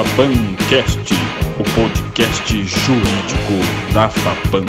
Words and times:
FAPANcast, 0.00 1.12
o 1.58 1.74
podcast 1.74 2.64
jurídico 2.64 3.92
da 3.92 4.08
FAPAN. 4.08 4.64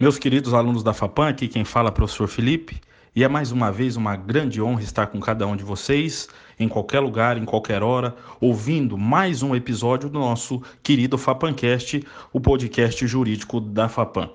Meus 0.00 0.18
queridos 0.18 0.54
alunos 0.54 0.82
da 0.82 0.94
FAPAN, 0.94 1.28
aqui 1.28 1.46
quem 1.46 1.62
fala 1.62 1.88
é 1.88 1.90
o 1.90 1.92
professor 1.92 2.26
Felipe, 2.26 2.80
e 3.14 3.22
é 3.22 3.28
mais 3.28 3.52
uma 3.52 3.70
vez 3.70 3.96
uma 3.96 4.16
grande 4.16 4.62
honra 4.62 4.80
estar 4.80 5.08
com 5.08 5.20
cada 5.20 5.46
um 5.46 5.56
de 5.56 5.62
vocês, 5.62 6.26
em 6.58 6.68
qualquer 6.68 7.00
lugar, 7.00 7.36
em 7.36 7.44
qualquer 7.44 7.82
hora, 7.82 8.16
ouvindo 8.40 8.96
mais 8.96 9.42
um 9.42 9.54
episódio 9.54 10.08
do 10.08 10.18
nosso 10.18 10.62
querido 10.82 11.18
FAPANcast, 11.18 12.02
o 12.32 12.40
podcast 12.40 13.06
jurídico 13.06 13.60
da 13.60 13.90
FAPAN. 13.90 14.30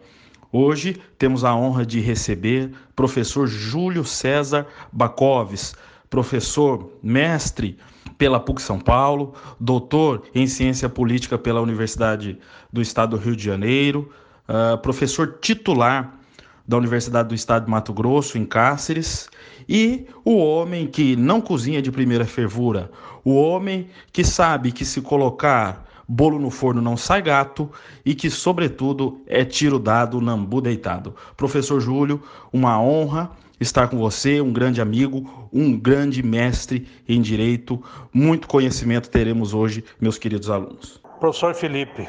Hoje 0.51 1.01
temos 1.17 1.43
a 1.43 1.55
honra 1.55 1.83
de 1.83 1.99
receber 1.99 2.71
professor 2.95 3.47
Júlio 3.47 4.05
César 4.05 4.67
Bacoves, 4.91 5.73
professor 6.11 6.91
mestre 7.01 7.75
pela 8.23 8.39
PUC 8.39 8.61
São 8.61 8.79
Paulo, 8.79 9.33
doutor 9.59 10.23
em 10.33 10.47
ciência 10.47 10.87
política 10.87 11.37
pela 11.37 11.59
Universidade 11.59 12.39
do 12.71 12.81
Estado 12.81 13.17
do 13.17 13.21
Rio 13.21 13.35
de 13.35 13.43
Janeiro, 13.43 14.09
uh, 14.47 14.77
professor 14.77 15.39
titular 15.41 16.17
da 16.65 16.77
Universidade 16.77 17.27
do 17.27 17.35
Estado 17.35 17.65
de 17.65 17.71
Mato 17.71 17.91
Grosso, 17.91 18.37
em 18.37 18.45
Cáceres, 18.45 19.27
e 19.67 20.07
o 20.23 20.37
homem 20.37 20.87
que 20.87 21.17
não 21.17 21.41
cozinha 21.41 21.81
de 21.81 21.91
primeira 21.91 22.23
fervura, 22.23 22.89
o 23.25 23.35
homem 23.35 23.89
que 24.13 24.23
sabe 24.23 24.71
que 24.71 24.85
se 24.85 25.01
colocar 25.01 25.85
bolo 26.07 26.39
no 26.39 26.49
forno 26.49 26.81
não 26.81 26.95
sai 26.95 27.21
gato 27.21 27.69
e 28.05 28.15
que, 28.15 28.29
sobretudo, 28.29 29.21
é 29.27 29.43
tiro 29.43 29.77
dado, 29.77 30.21
nambu 30.21 30.61
deitado. 30.61 31.13
Professor 31.35 31.81
Júlio, 31.81 32.23
uma 32.53 32.79
honra 32.81 33.31
estar 33.63 33.87
com 33.87 33.97
você, 33.97 34.39
um 34.39 34.53
grande 34.53 34.81
amigo, 34.81 35.49
um 35.51 35.77
grande 35.77 36.21
mestre 36.21 36.87
em 37.07 37.21
direito. 37.21 37.81
Muito 38.13 38.47
conhecimento 38.47 39.09
teremos 39.09 39.53
hoje, 39.53 39.83
meus 39.99 40.17
queridos 40.17 40.49
alunos. 40.49 41.01
Professor 41.19 41.55
Felipe, 41.55 42.07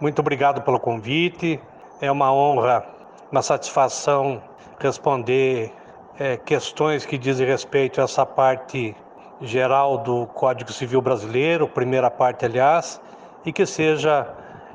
muito 0.00 0.18
obrigado 0.18 0.62
pelo 0.62 0.78
convite. 0.78 1.58
É 2.00 2.10
uma 2.10 2.32
honra, 2.32 2.84
uma 3.32 3.42
satisfação 3.42 4.42
responder 4.78 5.72
é, 6.18 6.36
questões 6.36 7.06
que 7.06 7.16
dizem 7.16 7.46
respeito 7.46 8.00
a 8.00 8.04
essa 8.04 8.26
parte 8.26 8.94
geral 9.40 9.98
do 9.98 10.26
Código 10.26 10.72
Civil 10.72 11.00
Brasileiro, 11.00 11.68
primeira 11.68 12.10
parte, 12.10 12.44
aliás, 12.44 13.00
e 13.44 13.52
que 13.52 13.66
seja 13.66 14.26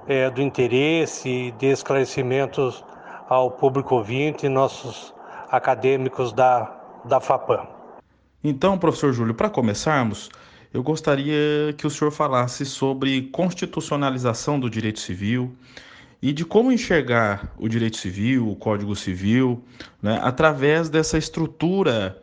é, 0.07 0.29
do 0.29 0.41
interesse 0.41 1.51
de 1.57 1.67
esclarecimentos 1.67 2.83
ao 3.27 3.51
público 3.51 3.95
ouvinte 3.95 4.45
e 4.45 4.49
nossos 4.49 5.13
acadêmicos 5.51 6.31
da, 6.31 6.73
da 7.05 7.19
FAPAM. 7.19 7.67
Então, 8.43 8.77
professor 8.77 9.13
Júlio, 9.13 9.35
para 9.35 9.49
começarmos, 9.49 10.29
eu 10.73 10.81
gostaria 10.81 11.73
que 11.77 11.85
o 11.85 11.89
senhor 11.89 12.11
falasse 12.11 12.65
sobre 12.65 13.23
constitucionalização 13.23 14.59
do 14.59 14.69
direito 14.69 14.99
civil 14.99 15.53
e 16.21 16.31
de 16.31 16.45
como 16.45 16.71
enxergar 16.71 17.51
o 17.57 17.67
direito 17.67 17.97
civil, 17.97 18.49
o 18.49 18.55
Código 18.55 18.95
Civil, 18.95 19.61
né, 20.01 20.19
através 20.23 20.87
dessa 20.87 21.17
estrutura 21.17 22.17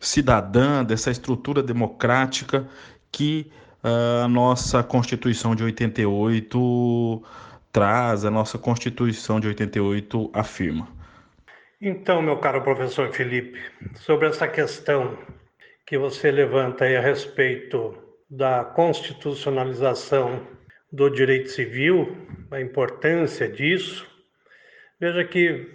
cidadã, 0.00 0.84
dessa 0.84 1.10
estrutura 1.10 1.62
democrática 1.62 2.66
que 3.10 3.50
uh, 3.84 4.24
a 4.24 4.28
nossa 4.28 4.82
Constituição 4.82 5.54
de 5.54 5.62
88 5.62 7.22
traz, 7.70 8.24
a 8.24 8.30
nossa 8.30 8.58
Constituição 8.58 9.38
de 9.38 9.46
88 9.46 10.30
afirma. 10.32 10.88
Então, 11.84 12.22
meu 12.22 12.36
caro 12.36 12.62
professor 12.62 13.12
Felipe, 13.12 13.60
sobre 13.96 14.28
essa 14.28 14.46
questão 14.46 15.18
que 15.84 15.98
você 15.98 16.30
levanta 16.30 16.84
aí 16.84 16.94
a 16.96 17.00
respeito 17.00 18.00
da 18.30 18.64
constitucionalização 18.64 20.46
do 20.92 21.10
direito 21.10 21.48
civil, 21.48 22.16
a 22.52 22.60
importância 22.60 23.48
disso, 23.48 24.08
veja 25.00 25.24
que 25.24 25.72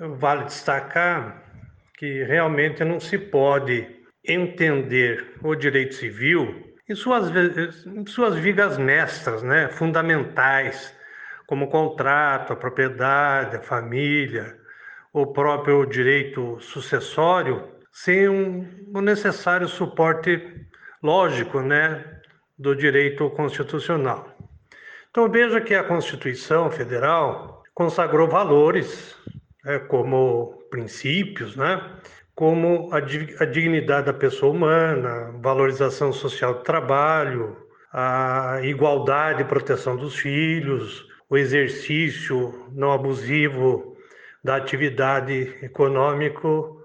vale 0.00 0.46
destacar 0.46 1.44
que 1.96 2.24
realmente 2.24 2.82
não 2.82 2.98
se 2.98 3.16
pode 3.16 3.86
entender 4.26 5.36
o 5.44 5.54
direito 5.54 5.94
civil 5.94 6.74
em 6.88 6.94
suas, 6.96 7.30
em 7.86 8.04
suas 8.04 8.34
vigas 8.34 8.76
mestras, 8.78 9.44
né, 9.44 9.68
fundamentais, 9.68 10.92
como 11.46 11.66
o 11.66 11.70
contrato, 11.70 12.52
a 12.52 12.56
propriedade, 12.56 13.54
a 13.54 13.62
família, 13.62 14.58
o 15.12 15.26
próprio 15.26 15.84
direito 15.86 16.58
sucessório 16.60 17.68
sem 17.92 18.28
um, 18.28 18.66
necessário 19.00 19.68
suporte 19.68 20.40
lógico 21.02 21.60
né, 21.60 22.04
do 22.58 22.74
direito 22.74 23.28
constitucional. 23.30 24.28
Então 25.10 25.28
veja 25.28 25.60
que 25.60 25.74
a 25.74 25.82
Constituição 25.82 26.70
Federal 26.70 27.64
consagrou 27.74 28.28
valores 28.28 29.16
né, 29.64 29.78
como 29.80 30.62
princípios, 30.70 31.56
né, 31.56 31.82
como 32.34 32.90
a, 32.92 32.98
a 32.98 33.46
dignidade 33.46 34.06
da 34.06 34.12
pessoa 34.12 34.52
humana, 34.52 35.34
valorização 35.42 36.12
social 36.12 36.54
do 36.54 36.62
trabalho, 36.62 37.56
a 37.92 38.60
igualdade 38.62 39.42
e 39.42 39.44
proteção 39.44 39.96
dos 39.96 40.14
filhos, 40.14 41.06
o 41.28 41.36
exercício 41.36 42.66
não 42.72 42.92
abusivo 42.92 43.89
da 44.42 44.56
atividade 44.56 45.56
econômico 45.62 46.82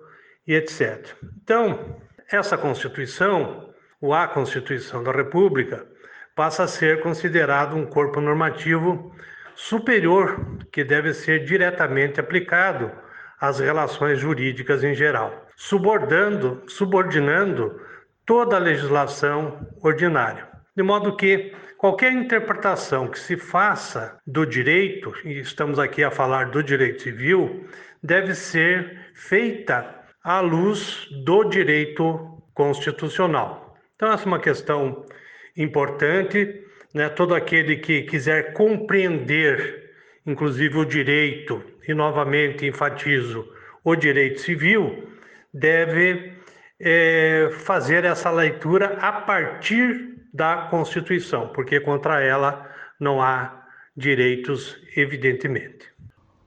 e 0.48 0.54
etc. 0.54 1.16
Então, 1.44 1.98
essa 2.32 2.58
Constituição, 2.58 3.74
ou 4.02 4.14
a 4.14 4.28
Constituição 4.28 5.04
da 5.04 5.12
República, 5.12 5.86
passa 6.36 6.64
a 6.64 6.68
ser 6.68 7.02
considerado 7.02 7.76
um 7.76 7.86
corpo 7.86 8.20
normativo 8.20 9.16
superior 9.56 10.58
que 10.72 10.84
deve 10.84 11.14
ser 11.14 11.46
diretamente 11.46 12.20
aplicado 12.20 12.92
às 13.40 13.60
relações 13.60 14.20
jurídicas 14.20 14.84
em 14.84 14.94
geral, 14.94 15.48
subordinando, 15.56 16.62
toda 18.26 18.58
a 18.58 18.60
legislação 18.60 19.66
ordinária. 19.82 20.48
De 20.76 20.84
modo 20.84 21.16
que 21.16 21.56
qualquer 21.78 22.12
interpretação 22.12 23.08
que 23.08 23.20
se 23.20 23.38
faça 23.38 24.20
do 24.26 24.46
direito, 24.46 25.14
e 25.24 25.40
estamos 25.40 25.80
aqui 25.80 26.04
a 26.04 26.12
falar 26.12 26.50
do 26.50 26.64
direito 26.64 27.04
civil, 27.04 27.66
deve 28.02 28.34
ser 28.34 29.12
feita 29.14 30.04
à 30.24 30.40
luz 30.40 31.08
do 31.24 31.44
direito 31.44 32.42
constitucional. 32.54 33.78
Então, 33.96 34.12
essa 34.12 34.24
é 34.24 34.28
uma 34.28 34.40
questão 34.40 35.06
importante. 35.56 36.64
Né? 36.94 37.10
Todo 37.10 37.36
aquele 37.36 37.78
que 37.78 38.04
quiser 38.04 38.54
compreender, 38.54 39.92
inclusive, 40.26 40.78
o 40.78 40.86
direito, 40.86 41.64
e 41.88 41.94
novamente 41.94 42.66
enfatizo, 42.66 43.48
o 43.84 43.96
direito 43.96 44.42
civil, 44.42 45.08
deve 45.54 46.34
é, 46.80 47.50
fazer 47.52 48.04
essa 48.06 48.32
leitura 48.32 48.98
a 49.00 49.12
partir 49.12 50.15
da 50.36 50.68
Constituição, 50.70 51.48
porque 51.48 51.80
contra 51.80 52.22
ela 52.22 52.70
não 53.00 53.22
há 53.22 53.64
direitos, 53.96 54.76
evidentemente. 54.96 55.96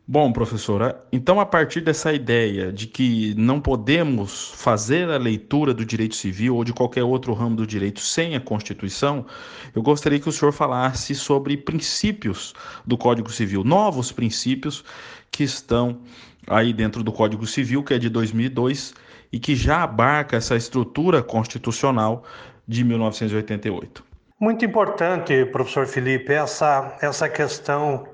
Bom, 0.06 0.32
professora, 0.32 1.04
então 1.10 1.38
a 1.38 1.46
partir 1.46 1.80
dessa 1.80 2.12
ideia 2.12 2.72
de 2.72 2.86
que 2.86 3.34
não 3.34 3.60
podemos 3.60 4.52
fazer 4.56 5.10
a 5.10 5.18
leitura 5.18 5.72
do 5.72 5.84
direito 5.84 6.16
civil 6.16 6.56
ou 6.56 6.64
de 6.64 6.72
qualquer 6.72 7.02
outro 7.02 7.32
ramo 7.32 7.56
do 7.56 7.66
direito 7.66 8.00
sem 8.00 8.34
a 8.34 8.40
Constituição, 8.40 9.26
eu 9.74 9.82
gostaria 9.82 10.18
que 10.18 10.28
o 10.28 10.32
senhor 10.32 10.52
falasse 10.52 11.14
sobre 11.14 11.56
princípios 11.56 12.54
do 12.86 12.96
Código 12.96 13.30
Civil, 13.30 13.64
novos 13.64 14.12
princípios 14.12 14.84
que 15.30 15.44
estão 15.44 16.00
aí 16.46 16.72
dentro 16.72 17.02
do 17.02 17.12
Código 17.12 17.46
Civil, 17.46 17.82
que 17.82 17.92
é 17.92 17.98
de 17.98 18.08
2002 18.08 18.94
e 19.32 19.38
que 19.38 19.54
já 19.54 19.82
abarca 19.82 20.36
essa 20.36 20.56
estrutura 20.56 21.22
constitucional 21.22 22.24
de 22.68 22.84
1988. 22.84 24.04
Muito 24.38 24.64
importante, 24.64 25.44
professor 25.46 25.86
Felipe, 25.86 26.32
essa, 26.32 26.96
essa 27.00 27.28
questão 27.28 28.06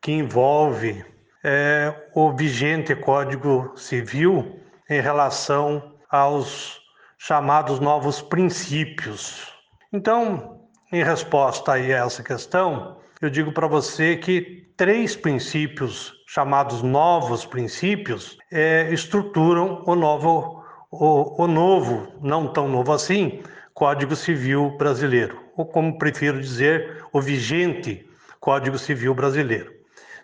que 0.00 0.10
envolve 0.10 1.04
é, 1.44 1.94
o 2.14 2.32
vigente 2.32 2.96
Código 2.96 3.72
Civil 3.76 4.58
em 4.88 5.00
relação 5.00 5.94
aos 6.10 6.80
chamados 7.18 7.78
novos 7.78 8.22
princípios. 8.22 9.52
Então, 9.92 10.62
em 10.90 11.04
resposta 11.04 11.72
a 11.72 11.78
essa 11.78 12.22
questão, 12.22 12.96
eu 13.20 13.28
digo 13.28 13.52
para 13.52 13.66
você 13.66 14.16
que 14.16 14.72
três 14.76 15.14
princípios 15.14 16.14
chamados 16.26 16.82
novos 16.82 17.44
princípios 17.44 18.38
é, 18.50 18.88
estruturam 18.92 19.82
o 19.86 19.94
novo, 19.94 20.64
o, 20.90 21.42
o 21.42 21.46
novo, 21.46 22.08
não 22.22 22.52
tão 22.52 22.68
novo 22.68 22.92
assim, 22.92 23.42
Código 23.78 24.16
Civil 24.16 24.74
Brasileiro, 24.76 25.38
ou 25.56 25.64
como 25.64 25.98
prefiro 25.98 26.40
dizer, 26.40 27.04
o 27.12 27.20
vigente 27.20 28.04
Código 28.40 28.76
Civil 28.76 29.14
Brasileiro. 29.14 29.72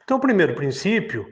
Então, 0.03 0.17
o 0.17 0.21
primeiro 0.21 0.57
princípio 0.57 1.25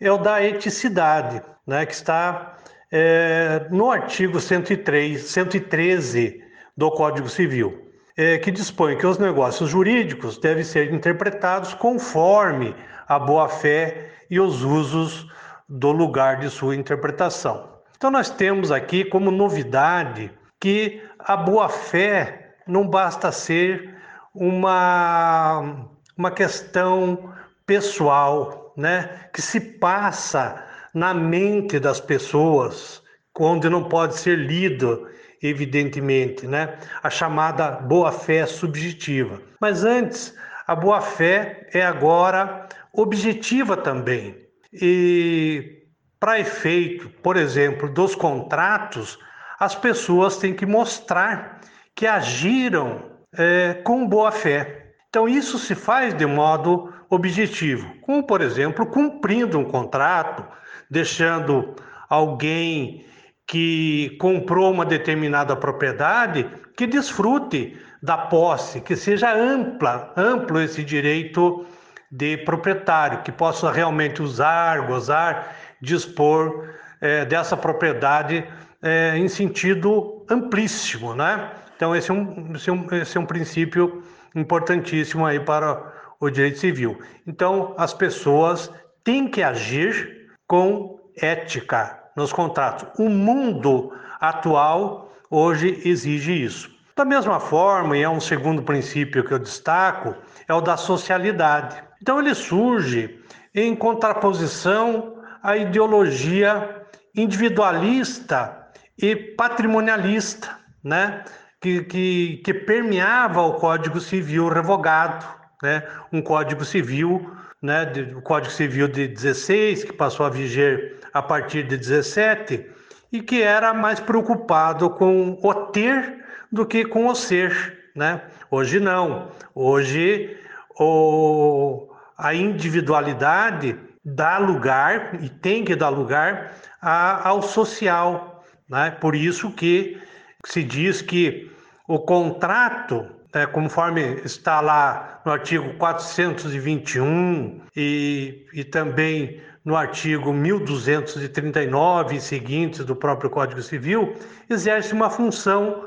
é 0.00 0.10
o 0.10 0.18
da 0.18 0.44
eticidade, 0.44 1.40
né, 1.64 1.86
que 1.86 1.94
está 1.94 2.56
é, 2.90 3.68
no 3.70 3.92
artigo 3.92 4.40
103, 4.40 5.22
113 5.22 6.42
do 6.76 6.90
Código 6.90 7.28
Civil. 7.28 7.88
é, 8.16 8.38
que 8.38 8.50
dispõe 8.50 8.98
que 8.98 9.06
os 9.06 9.16
negócios 9.16 9.70
jurídicos 9.70 10.36
devem 10.36 10.64
ser 10.64 10.92
interpretados 10.92 11.74
conforme 11.74 12.74
a 13.06 13.20
boa-fé 13.20 14.10
e 14.28 14.40
os 14.40 14.64
usos 14.64 15.28
do 15.68 15.92
lugar 15.92 16.40
de 16.40 16.50
sua 16.50 16.74
interpretação. 16.74 17.78
Então, 17.96 18.10
nós 18.10 18.30
temos 18.30 18.72
aqui 18.72 19.04
como 19.04 19.30
novidade 19.30 20.32
que 20.58 21.00
a 21.18 21.36
boa-fé 21.36 22.54
não 22.66 22.86
basta 22.86 23.32
ser 23.32 23.96
uma, 24.34 25.88
uma 26.16 26.30
questão 26.30 27.32
pessoal, 27.66 28.72
né, 28.76 29.28
que 29.32 29.42
se 29.42 29.60
passa 29.60 30.64
na 30.94 31.12
mente 31.12 31.78
das 31.78 32.00
pessoas, 32.00 33.02
onde 33.38 33.68
não 33.68 33.84
pode 33.84 34.16
ser 34.16 34.36
lido, 34.36 35.08
evidentemente, 35.42 36.46
né, 36.46 36.78
a 37.02 37.10
chamada 37.10 37.70
boa-fé 37.70 38.46
subjetiva. 38.46 39.40
Mas 39.60 39.84
antes, 39.84 40.34
a 40.66 40.74
boa-fé 40.74 41.68
é 41.72 41.84
agora 41.84 42.66
objetiva 42.92 43.76
também. 43.76 44.36
E 44.72 45.84
para 46.18 46.40
efeito, 46.40 47.08
por 47.22 47.36
exemplo, 47.36 47.88
dos 47.88 48.14
contratos, 48.14 49.18
as 49.58 49.74
pessoas 49.74 50.36
têm 50.36 50.54
que 50.54 50.64
mostrar 50.64 51.60
que 51.94 52.06
agiram 52.06 53.02
é, 53.36 53.74
com 53.84 54.06
boa 54.06 54.30
fé. 54.30 54.92
Então, 55.08 55.28
isso 55.28 55.58
se 55.58 55.74
faz 55.74 56.14
de 56.14 56.26
modo 56.26 56.92
objetivo, 57.10 57.92
como, 58.02 58.22
por 58.22 58.40
exemplo, 58.40 58.86
cumprindo 58.86 59.58
um 59.58 59.64
contrato, 59.64 60.44
deixando 60.90 61.74
alguém 62.08 63.04
que 63.46 64.16
comprou 64.20 64.70
uma 64.70 64.84
determinada 64.84 65.56
propriedade 65.56 66.46
que 66.76 66.86
desfrute 66.86 67.78
da 68.02 68.16
posse, 68.16 68.80
que 68.80 68.94
seja 68.94 69.34
ampla, 69.34 70.12
amplo 70.16 70.60
esse 70.60 70.84
direito 70.84 71.66
de 72.12 72.36
proprietário, 72.38 73.22
que 73.22 73.32
possa 73.32 73.72
realmente 73.72 74.22
usar, 74.22 74.86
gozar, 74.86 75.56
dispor 75.80 76.68
é, 77.00 77.24
dessa 77.24 77.56
propriedade 77.56 78.46
é, 78.82 79.16
em 79.16 79.28
sentido 79.28 80.24
amplíssimo, 80.28 81.14
né? 81.14 81.50
Então 81.76 81.94
esse 81.94 82.10
é, 82.10 82.14
um, 82.14 82.52
esse, 82.54 82.70
é 82.70 82.72
um, 82.72 82.86
esse 82.92 83.16
é 83.16 83.20
um 83.20 83.26
princípio 83.26 84.02
importantíssimo 84.34 85.24
aí 85.24 85.40
para 85.40 85.92
o 86.20 86.28
direito 86.30 86.58
civil. 86.58 86.98
Então 87.26 87.74
as 87.78 87.94
pessoas 87.94 88.70
têm 89.04 89.28
que 89.28 89.42
agir 89.42 90.28
com 90.46 90.98
ética 91.16 91.98
nos 92.16 92.32
contratos. 92.32 92.88
O 92.98 93.08
mundo 93.08 93.92
atual 94.20 95.12
hoje 95.30 95.80
exige 95.84 96.32
isso. 96.32 96.76
Da 96.96 97.04
mesma 97.04 97.38
forma, 97.38 97.96
e 97.96 98.02
é 98.02 98.08
um 98.08 98.20
segundo 98.20 98.62
princípio 98.62 99.22
que 99.22 99.32
eu 99.32 99.38
destaco, 99.38 100.16
é 100.48 100.54
o 100.54 100.60
da 100.60 100.76
socialidade. 100.76 101.80
Então 102.02 102.18
ele 102.18 102.34
surge 102.34 103.20
em 103.54 103.74
contraposição 103.76 105.22
à 105.40 105.56
ideologia 105.56 106.82
individualista 107.14 108.57
e 108.98 109.14
patrimonialista, 109.14 110.58
né? 110.82 111.24
que, 111.60 111.82
que, 111.84 112.40
que 112.44 112.54
permeava 112.54 113.42
o 113.42 113.54
Código 113.54 114.00
Civil 114.00 114.48
revogado, 114.48 115.26
né? 115.62 115.84
um 116.12 116.20
Código 116.20 116.64
Civil, 116.64 117.30
né? 117.62 117.84
o 118.16 118.22
Código 118.22 118.52
Civil 118.52 118.88
de 118.88 119.08
16, 119.08 119.84
que 119.84 119.92
passou 119.92 120.26
a 120.26 120.30
viger 120.30 120.98
a 121.12 121.22
partir 121.22 121.64
de 121.64 121.76
17, 121.76 122.66
e 123.12 123.22
que 123.22 123.42
era 123.42 123.72
mais 123.72 124.00
preocupado 124.00 124.90
com 124.90 125.38
o 125.42 125.54
ter 125.54 126.24
do 126.52 126.66
que 126.66 126.84
com 126.84 127.06
o 127.06 127.14
ser. 127.14 127.90
Né? 127.94 128.20
Hoje 128.50 128.78
não. 128.78 129.28
Hoje 129.54 130.36
o, 130.78 131.88
a 132.16 132.34
individualidade 132.34 133.76
dá 134.04 134.38
lugar 134.38 135.22
e 135.22 135.28
tem 135.28 135.64
que 135.64 135.74
dar 135.74 135.88
lugar 135.88 136.52
a, 136.80 137.28
ao 137.28 137.42
social. 137.42 138.37
Né? 138.68 138.90
Por 138.90 139.14
isso 139.14 139.50
que 139.50 139.98
se 140.44 140.62
diz 140.62 141.02
que 141.02 141.50
o 141.86 141.98
contrato, 141.98 143.06
né, 143.34 143.46
conforme 143.46 144.20
está 144.24 144.60
lá 144.60 145.20
no 145.24 145.32
artigo 145.32 145.74
421 145.74 147.60
e, 147.76 148.46
e 148.52 148.64
também 148.64 149.40
no 149.64 149.76
artigo 149.76 150.32
1239 150.32 152.16
e 152.16 152.20
seguintes 152.20 152.84
do 152.84 152.96
próprio 152.96 153.30
Código 153.30 153.62
Civil, 153.62 154.14
exerce 154.48 154.92
uma 154.92 155.10
função, 155.10 155.86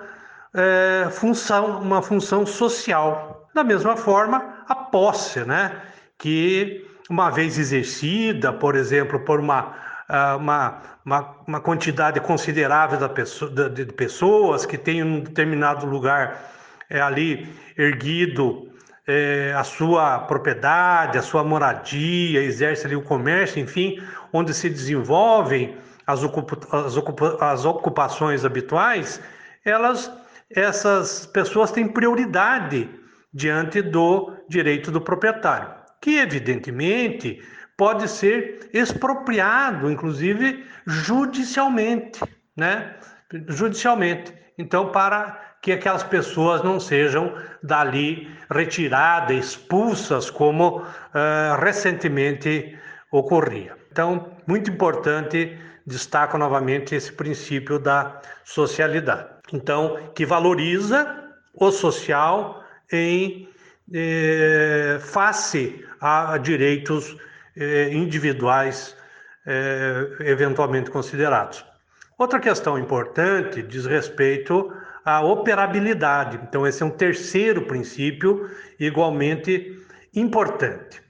é, 0.53 1.07
função, 1.11 1.79
uma 1.81 2.01
função 2.01 2.45
social. 2.45 3.49
Da 3.53 3.63
mesma 3.63 3.97
forma, 3.97 4.63
a 4.67 4.75
posse, 4.75 5.41
né? 5.41 5.81
que 6.21 6.87
uma 7.09 7.29
vez 7.29 7.57
exercida, 7.57 8.53
por 8.53 8.75
exemplo, 8.75 9.19
por 9.19 9.39
uma, 9.39 9.75
ah, 10.07 10.37
uma, 10.37 10.81
uma, 11.05 11.35
uma 11.47 11.59
quantidade 11.59 12.19
considerável 12.19 12.99
de 13.69 13.85
pessoas 13.93 14.65
que 14.65 14.77
tem 14.77 15.03
um 15.03 15.19
determinado 15.21 15.85
lugar 15.85 16.51
é, 16.89 17.01
ali 17.01 17.47
erguido 17.77 18.69
é, 19.07 19.53
a 19.57 19.63
sua 19.63 20.19
propriedade, 20.19 21.17
a 21.17 21.21
sua 21.21 21.43
moradia, 21.43 22.41
exerce 22.41 22.85
ali 22.85 22.95
o 22.95 23.01
comércio, 23.01 23.59
enfim, 23.59 24.01
onde 24.31 24.53
se 24.53 24.69
desenvolvem 24.69 25.75
as, 26.05 26.23
ocupa 26.23 26.57
as, 26.77 26.95
ocupa 26.95 27.37
as 27.41 27.65
ocupações 27.65 28.45
habituais, 28.45 29.21
elas, 29.65 30.11
essas 30.49 31.25
pessoas 31.25 31.71
têm 31.71 31.87
prioridade 31.87 32.89
diante 33.33 33.81
do 33.81 34.33
direito 34.47 34.91
do 34.91 35.01
proprietário, 35.01 35.69
que 35.99 36.17
evidentemente 36.17 37.41
pode 37.81 38.07
ser 38.07 38.69
expropriado, 38.71 39.89
inclusive 39.89 40.63
judicialmente, 40.85 42.21
né? 42.55 42.93
Judicialmente. 43.47 44.31
Então, 44.55 44.91
para 44.91 45.55
que 45.63 45.71
aquelas 45.71 46.03
pessoas 46.03 46.61
não 46.61 46.79
sejam 46.79 47.33
dali 47.63 48.29
retiradas, 48.51 49.35
expulsas, 49.35 50.29
como 50.29 50.81
uh, 50.81 50.85
recentemente 51.59 52.77
ocorria. 53.11 53.75
Então, 53.91 54.31
muito 54.45 54.69
importante, 54.69 55.57
destaco 55.83 56.37
novamente 56.37 56.93
esse 56.93 57.11
princípio 57.11 57.79
da 57.79 58.21
socialidade. 58.45 59.27
Então, 59.51 59.97
que 60.13 60.23
valoriza 60.23 61.33
o 61.55 61.71
social 61.71 62.63
em 62.91 63.49
eh, 63.91 64.99
face 65.01 65.83
a 65.99 66.37
direitos 66.37 67.17
eh, 67.55 67.89
individuais 67.91 68.95
eh, 69.45 70.07
eventualmente 70.21 70.89
considerados. 70.89 71.65
Outra 72.17 72.39
questão 72.39 72.77
importante 72.77 73.61
diz 73.63 73.85
respeito 73.85 74.71
a 75.03 75.21
operabilidade. 75.21 76.39
Então, 76.43 76.67
esse 76.67 76.83
é 76.83 76.85
um 76.85 76.91
terceiro 76.91 77.63
princípio 77.63 78.49
igualmente 78.79 79.75
importante. 80.13 81.01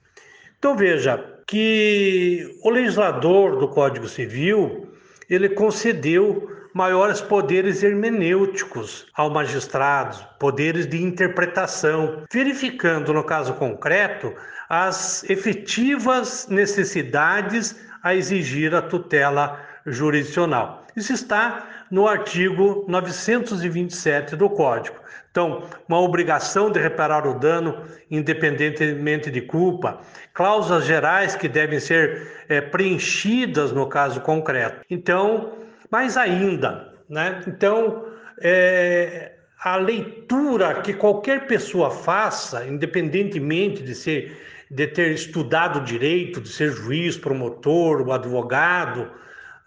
Então, 0.58 0.76
veja 0.76 1.22
que 1.46 2.58
o 2.62 2.70
legislador 2.70 3.58
do 3.58 3.68
Código 3.68 4.08
Civil 4.08 4.88
ele 5.28 5.50
concedeu 5.50 6.51
maiores 6.74 7.20
poderes 7.20 7.82
hermenêuticos 7.82 9.06
ao 9.14 9.30
magistrado, 9.30 10.16
poderes 10.38 10.86
de 10.86 11.02
interpretação, 11.02 12.22
verificando 12.32 13.12
no 13.12 13.24
caso 13.24 13.54
concreto 13.54 14.34
as 14.68 15.22
efetivas 15.28 16.46
necessidades 16.48 17.76
a 18.02 18.14
exigir 18.14 18.74
a 18.74 18.82
tutela 18.82 19.60
jurisdicional. 19.86 20.86
Isso 20.96 21.12
está 21.12 21.66
no 21.90 22.06
artigo 22.06 22.84
927 22.88 24.36
do 24.36 24.48
Código. 24.48 24.96
Então, 25.30 25.64
uma 25.88 25.98
obrigação 25.98 26.70
de 26.70 26.78
reparar 26.78 27.26
o 27.26 27.38
dano 27.38 27.82
independentemente 28.10 29.30
de 29.30 29.40
culpa, 29.40 30.00
cláusulas 30.34 30.84
gerais 30.84 31.34
que 31.34 31.48
devem 31.48 31.80
ser 31.80 32.44
é, 32.48 32.60
preenchidas 32.60 33.72
no 33.72 33.86
caso 33.86 34.20
concreto. 34.20 34.84
Então, 34.90 35.61
mais 35.92 36.16
ainda, 36.16 36.92
né? 37.08 37.44
Então, 37.46 38.06
é, 38.40 39.32
a 39.62 39.76
leitura 39.76 40.80
que 40.80 40.94
qualquer 40.94 41.46
pessoa 41.46 41.90
faça, 41.90 42.66
independentemente 42.66 43.82
de 43.82 43.94
ser 43.94 44.36
de 44.70 44.86
ter 44.86 45.12
estudado 45.12 45.82
direito, 45.82 46.40
de 46.40 46.48
ser 46.48 46.72
juiz, 46.72 47.18
promotor, 47.18 48.10
advogado, 48.10 49.10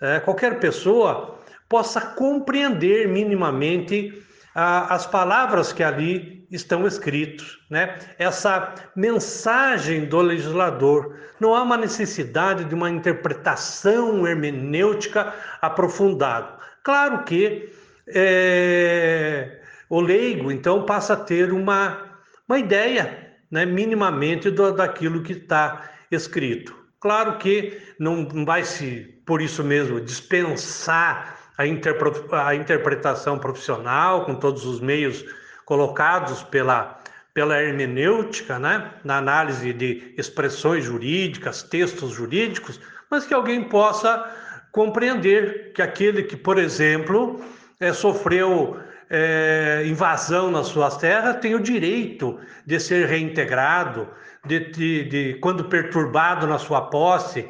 é, 0.02 0.20
qualquer 0.20 0.60
pessoa 0.60 1.40
possa 1.70 2.02
compreender 2.02 3.08
minimamente 3.08 4.20
ah, 4.56 4.96
as 4.96 5.06
palavras 5.06 5.72
que 5.72 5.84
ali 5.84 6.35
estão 6.56 6.88
escritas, 6.88 7.58
né? 7.70 8.00
Essa 8.18 8.74
mensagem 8.96 10.06
do 10.06 10.22
legislador. 10.22 11.16
Não 11.40 11.54
há 11.54 11.62
uma 11.62 11.78
necessidade 11.78 12.66
de 12.66 12.74
uma 12.74 12.90
interpretação 12.90 14.26
hermenêutica 14.28 15.34
aprofundada. 15.62 16.58
Claro 16.84 17.24
que 17.24 17.70
é, 18.08 19.60
o 19.90 20.00
leigo, 20.00 20.52
então, 20.52 20.86
passa 20.86 21.14
a 21.14 21.18
ter 21.18 21.52
uma, 21.52 22.02
uma 22.48 22.60
ideia, 22.60 23.36
né, 23.50 23.66
minimamente, 23.66 24.50
do, 24.50 24.72
daquilo 24.72 25.24
que 25.24 25.34
está 25.34 25.92
escrito. 26.12 26.76
Claro 27.00 27.38
que 27.38 27.80
não 28.00 28.28
vai 28.46 28.64
se, 28.64 29.22
por 29.26 29.42
isso 29.42 29.64
mesmo, 29.64 30.00
dispensar 30.00 31.38
a, 31.58 32.48
a 32.48 32.56
interpretação 32.56 33.38
profissional 33.40 34.26
com 34.26 34.36
todos 34.36 34.66
os 34.66 34.80
meios 34.80 35.26
colocados 35.66 36.44
pela, 36.44 37.00
pela 37.34 37.62
hermenêutica, 37.62 38.60
né, 38.60 38.92
na 39.04 39.18
análise 39.18 39.74
de 39.74 40.14
expressões 40.18 40.86
jurídicas, 40.86 41.64
textos 41.64 42.12
jurídicos, 42.12 42.80
mas 43.10 43.26
que 43.26 43.34
alguém 43.34 43.64
possa 43.64 44.32
compreender 44.72 45.72
que 45.74 45.82
aquele 45.82 46.24
que, 46.24 46.38
por 46.38 46.58
exemplo, 46.58 47.44
é, 47.80 47.92
sofreu 47.92 48.80
é, 49.10 49.84
invasão 49.86 50.52
nas 50.52 50.68
suas 50.68 50.98
terras 50.98 51.38
tem 51.38 51.56
o 51.56 51.60
direito 51.60 52.40
de 52.66 52.80
ser 52.80 53.08
reintegrado, 53.08 54.08
de, 54.46 54.72
de, 54.72 55.04
de, 55.06 55.34
quando 55.36 55.66
perturbado 55.66 56.48
na 56.48 56.58
sua 56.58 56.82
posse, 56.82 57.48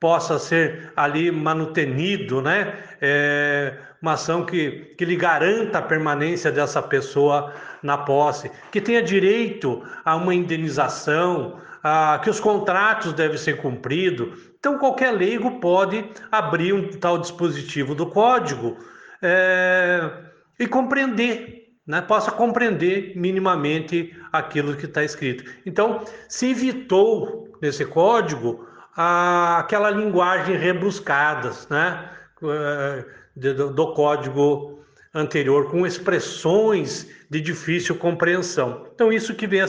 possa 0.00 0.38
ser 0.38 0.92
ali 0.96 1.30
manutenido, 1.30 2.40
né? 2.40 2.74
É, 3.00 3.74
uma 4.00 4.12
ação 4.12 4.44
que, 4.44 4.94
que 4.96 5.04
lhe 5.04 5.16
garanta 5.16 5.78
a 5.78 5.82
permanência 5.82 6.52
dessa 6.52 6.80
pessoa 6.80 7.52
na 7.82 7.98
posse, 7.98 8.50
que 8.70 8.80
tenha 8.80 9.02
direito 9.02 9.82
a 10.04 10.14
uma 10.14 10.34
indenização, 10.34 11.60
a, 11.82 12.20
que 12.22 12.30
os 12.30 12.38
contratos 12.38 13.12
devem 13.12 13.36
ser 13.36 13.56
cumpridos. 13.56 14.50
Então, 14.58 14.78
qualquer 14.78 15.10
leigo 15.12 15.60
pode 15.60 16.04
abrir 16.30 16.72
um 16.72 16.90
tal 16.90 17.18
dispositivo 17.18 17.94
do 17.94 18.06
código 18.06 18.76
é, 19.20 20.10
e 20.58 20.66
compreender, 20.66 21.72
né? 21.86 22.00
possa 22.00 22.30
compreender 22.30 23.12
minimamente 23.16 24.16
aquilo 24.32 24.76
que 24.76 24.86
está 24.86 25.02
escrito. 25.02 25.44
Então, 25.66 26.04
se 26.28 26.50
evitou 26.50 27.48
nesse 27.60 27.84
código 27.84 28.66
a, 29.00 29.60
aquela 29.60 29.90
linguagem 29.90 30.56
rebuscadas, 30.56 31.68
né? 31.68 32.10
É, 32.42 33.04
do, 33.36 33.72
do 33.72 33.94
código 33.94 34.84
anterior, 35.14 35.70
com 35.70 35.86
expressões 35.86 37.08
de 37.30 37.40
difícil 37.40 37.94
compreensão. 37.94 38.88
Então, 38.92 39.12
isso 39.12 39.36
que 39.36 39.46
vem 39.46 39.60
a, 39.60 39.66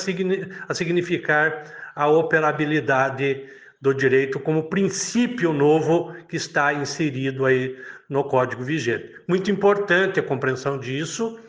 a 0.67 0.73
significar 0.73 1.63
a 1.95 2.07
operabilidade 2.07 3.47
do 3.79 3.93
direito 3.93 4.39
como 4.39 4.63
princípio 4.63 5.53
novo 5.53 6.11
que 6.27 6.35
está 6.35 6.73
inserido 6.73 7.45
aí 7.45 7.77
no 8.09 8.23
Código 8.23 8.63
Vigente. 8.63 9.13
Muito 9.27 9.51
importante 9.51 10.19
a 10.19 10.23
compreensão 10.23 10.79
disso, 10.79 11.39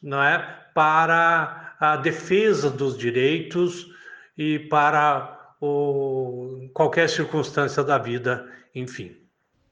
não 0.00 0.22
é, 0.22 0.38
para 0.72 1.74
a 1.80 1.96
defesa 1.96 2.70
dos 2.70 2.96
direitos 2.96 3.88
e 4.38 4.60
para 4.60 5.33
o, 5.64 6.68
qualquer 6.72 7.08
circunstância 7.08 7.82
da 7.82 7.98
vida, 7.98 8.46
enfim. 8.74 9.16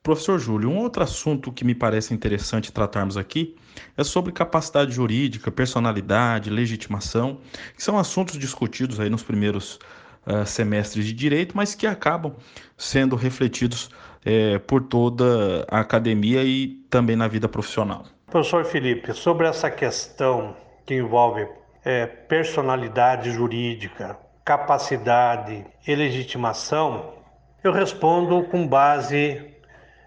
Professor 0.02 0.38
Júlio, 0.38 0.68
um 0.68 0.78
outro 0.78 1.02
assunto 1.02 1.52
que 1.52 1.64
me 1.64 1.74
parece 1.74 2.12
interessante 2.12 2.72
tratarmos 2.72 3.16
aqui 3.16 3.56
é 3.96 4.02
sobre 4.02 4.32
capacidade 4.32 4.92
jurídica, 4.92 5.50
personalidade, 5.50 6.50
legitimação, 6.50 7.38
que 7.76 7.82
são 7.82 7.96
assuntos 7.96 8.36
discutidos 8.36 8.98
aí 8.98 9.08
nos 9.08 9.22
primeiros 9.22 9.78
uh, 10.26 10.44
semestres 10.44 11.06
de 11.06 11.12
direito, 11.12 11.56
mas 11.56 11.76
que 11.76 11.86
acabam 11.86 12.34
sendo 12.76 13.14
refletidos 13.14 13.86
uh, 13.86 14.58
por 14.66 14.82
toda 14.82 15.64
a 15.70 15.80
academia 15.80 16.42
e 16.42 16.68
também 16.90 17.14
na 17.14 17.28
vida 17.28 17.48
profissional. 17.48 18.04
Professor 18.26 18.64
Felipe, 18.64 19.12
sobre 19.12 19.46
essa 19.46 19.70
questão 19.70 20.56
que 20.84 20.94
envolve 20.94 21.46
é, 21.84 22.06
personalidade 22.06 23.30
jurídica, 23.30 24.18
capacidade 24.44 25.64
e 25.86 25.94
legitimação, 25.94 27.14
eu 27.62 27.72
respondo 27.72 28.42
com 28.44 28.66
base 28.66 29.52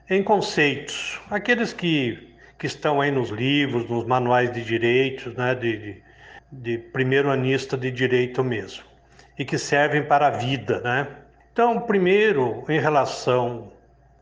em 0.10 0.22
conceitos, 0.22 1.20
aqueles 1.32 1.74
que, 1.74 2.36
que 2.60 2.68
estão 2.68 3.01
aí 3.01 3.12
nos 3.12 3.30
livros, 3.30 3.89
nos 3.89 4.06
manuais 4.06 4.51
de 4.51 4.63
direitos, 4.63 5.34
né, 5.36 5.56
de, 5.56 5.77
de, 5.77 6.04
de 6.51 6.77
primeiro 6.77 7.32
anista 7.32 7.77
de 7.77 7.89
direito 7.89 8.44
mesmo, 8.44 8.84
e 9.39 9.46
que 9.46 9.58
servem 9.58 10.04
para 10.04 10.27
a 10.27 10.32
vida, 10.32 10.80
né? 10.82 11.08
Então, 11.51 11.80
primeiro, 11.80 12.65
em 12.68 12.80
relação 12.80 13.72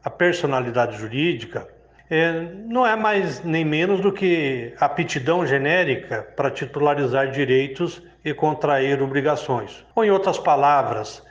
à 0.03 0.09
personalidade 0.09 0.97
jurídica, 0.97 1.67
é, 2.09 2.31
não 2.67 2.85
é 2.85 2.95
mais 2.95 3.43
nem 3.43 3.65
menos 3.65 3.99
do 3.99 4.11
que 4.11 4.73
aptidão 4.79 5.45
genérica 5.45 6.21
para 6.35 6.51
titularizar 6.51 7.31
direitos 7.31 8.03
e 8.23 8.33
contrair 8.33 9.01
obrigações. 9.01 9.85
Ou, 9.95 10.03
em 10.03 10.11
outras 10.11 10.39
palavras, 10.39 11.23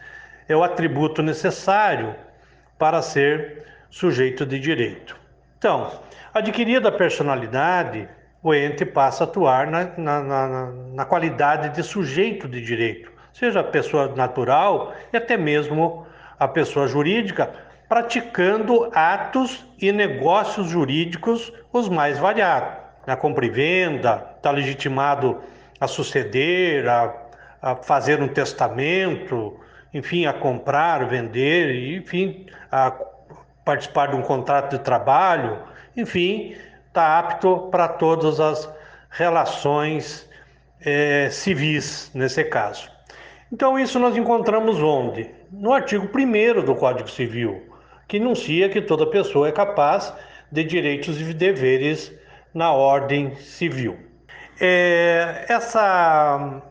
é 0.48 0.56
o 0.56 0.62
atributo 0.62 1.22
necessário 1.22 2.14
para 2.78 3.00
ser 3.00 3.64
sujeito 3.90 4.44
de 4.44 4.58
direito. 4.58 5.16
Então, 5.58 5.90
adquirida 6.34 6.88
a 6.88 6.92
personalidade, 6.92 8.08
o 8.42 8.52
ente 8.52 8.84
passa 8.84 9.24
a 9.24 9.26
atuar 9.26 9.68
na, 9.68 9.84
na, 9.96 10.20
na, 10.20 10.72
na 10.94 11.04
qualidade 11.04 11.68
de 11.70 11.82
sujeito 11.82 12.48
de 12.48 12.60
direito, 12.60 13.10
seja 13.32 13.60
a 13.60 13.64
pessoa 13.64 14.08
natural 14.16 14.92
e 15.12 15.16
até 15.16 15.36
mesmo 15.36 16.04
a 16.38 16.48
pessoa 16.48 16.88
jurídica, 16.88 17.54
praticando 17.88 18.90
atos 18.92 19.64
e 19.80 19.92
negócios 19.92 20.68
jurídicos 20.68 21.52
os 21.72 21.88
mais 21.88 22.18
variados. 22.18 22.82
Na 23.06 23.16
compra 23.16 23.46
e 23.46 23.50
venda, 23.50 24.34
está 24.36 24.50
legitimado 24.50 25.40
a 25.82 25.88
suceder, 25.88 26.88
a, 26.88 27.12
a 27.60 27.74
fazer 27.74 28.22
um 28.22 28.28
testamento, 28.28 29.58
enfim, 29.92 30.26
a 30.26 30.32
comprar, 30.32 31.08
vender, 31.08 31.96
enfim, 31.96 32.46
a 32.70 32.92
participar 33.64 34.10
de 34.10 34.16
um 34.16 34.22
contrato 34.22 34.76
de 34.76 34.84
trabalho, 34.84 35.58
enfim, 35.96 36.54
está 36.86 37.18
apto 37.18 37.68
para 37.72 37.88
todas 37.88 38.38
as 38.38 38.72
relações 39.10 40.30
é, 40.80 41.28
civis, 41.30 42.12
nesse 42.14 42.44
caso. 42.44 42.88
Então, 43.52 43.76
isso 43.76 43.98
nós 43.98 44.16
encontramos 44.16 44.80
onde? 44.80 45.28
No 45.50 45.72
artigo 45.72 46.08
1 46.16 46.64
do 46.64 46.76
Código 46.76 47.10
Civil, 47.10 47.60
que 48.06 48.18
enuncia 48.18 48.68
que 48.68 48.80
toda 48.80 49.04
pessoa 49.10 49.48
é 49.48 49.52
capaz 49.52 50.14
de 50.48 50.62
direitos 50.62 51.20
e 51.20 51.34
deveres 51.34 52.12
na 52.54 52.72
ordem 52.72 53.34
civil. 53.34 54.11
É, 54.64 55.44
essa 55.48 56.62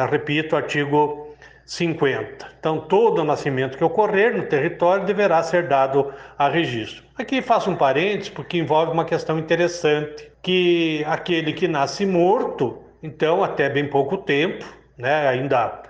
repito, 0.09 0.55
artigo 0.55 1.27
50. 1.65 2.47
Então, 2.59 2.79
todo 2.79 3.23
nascimento 3.23 3.77
que 3.77 3.83
ocorrer 3.83 4.35
no 4.35 4.43
território 4.43 5.05
deverá 5.05 5.41
ser 5.41 5.67
dado 5.67 6.13
a 6.37 6.49
registro. 6.49 7.03
Aqui 7.17 7.41
faço 7.41 7.69
um 7.69 7.75
parênteses, 7.75 8.29
porque 8.29 8.57
envolve 8.57 8.91
uma 8.91 9.05
questão 9.05 9.39
interessante, 9.39 10.29
que 10.41 11.03
aquele 11.07 11.53
que 11.53 11.67
nasce 11.67 12.05
morto, 12.05 12.79
então, 13.01 13.43
até 13.43 13.69
bem 13.69 13.87
pouco 13.87 14.17
tempo, 14.17 14.65
né, 14.97 15.27
ainda 15.27 15.81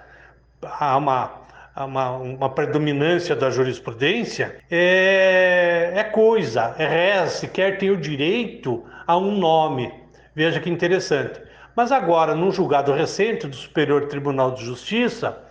há 0.64 0.98
uma 0.98 1.42
uma, 1.76 2.12
uma 2.18 2.50
predominância 2.50 3.36
da 3.36 3.50
jurisprudência, 3.50 4.58
é, 4.70 5.94
é 5.96 6.04
coisa, 6.04 6.76
é 6.78 6.86
res, 6.86 7.34
sequer 7.34 7.78
tem 7.78 7.90
o 7.90 7.98
direito 7.98 8.84
a 9.08 9.18
um 9.18 9.38
nome. 9.38 9.92
Veja 10.36 10.60
que 10.60 10.70
interessante. 10.70 11.42
Mas 11.76 11.92
agora, 11.92 12.36
num 12.36 12.52
julgado 12.52 12.92
recente 12.92 13.48
do 13.48 13.56
Superior 13.56 14.08
Tribunal 14.08 14.52
de 14.52 14.66
Justiça, 14.66 15.42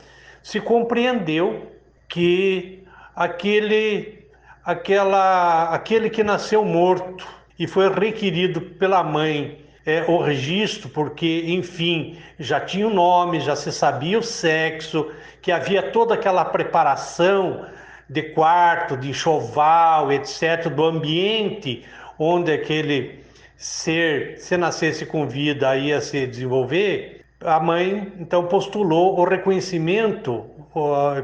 se 0.43 0.61
compreendeu 0.61 1.73
que 2.09 2.85
aquele, 3.17 4.27
aquela, 4.65 5.71
aquele 5.71 6.11
que 6.11 6.23
nasceu 6.23 6.65
morto 6.65 7.27
e 7.59 7.67
foi 7.67 7.89
requerido 7.89 8.61
pela 8.61 9.03
mãe 9.03 9.65
é, 9.85 10.05
o 10.09 10.19
registro, 10.19 10.89
porque, 10.89 11.45
enfim, 11.47 12.19
já 12.39 12.61
tinha 12.61 12.87
o 12.87 12.95
nome, 12.95 13.41
já 13.41 13.57
se 13.57 13.73
sabia 13.73 14.19
o 14.19 14.23
sexo, 14.23 15.11
que 15.41 15.51
havia 15.51 15.83
toda 15.91 16.15
aquela 16.15 16.45
preparação 16.45 17.67
de 18.09 18.23
quarto, 18.23 18.97
de 18.97 19.11
enxoval, 19.11 20.13
etc., 20.13 20.69
do 20.69 20.85
ambiente 20.85 21.85
onde 22.19 22.53
aquele 22.53 23.21
ser, 23.57 24.39
se 24.39 24.57
nascesse 24.57 25.07
com 25.07 25.27
vida, 25.27 25.75
ia 25.77 26.01
se 26.01 26.27
desenvolver, 26.27 27.25
a 27.41 27.59
mãe 27.59 28.13
então 28.19 28.47
postulou 28.47 29.19
o 29.19 29.25
reconhecimento, 29.25 30.45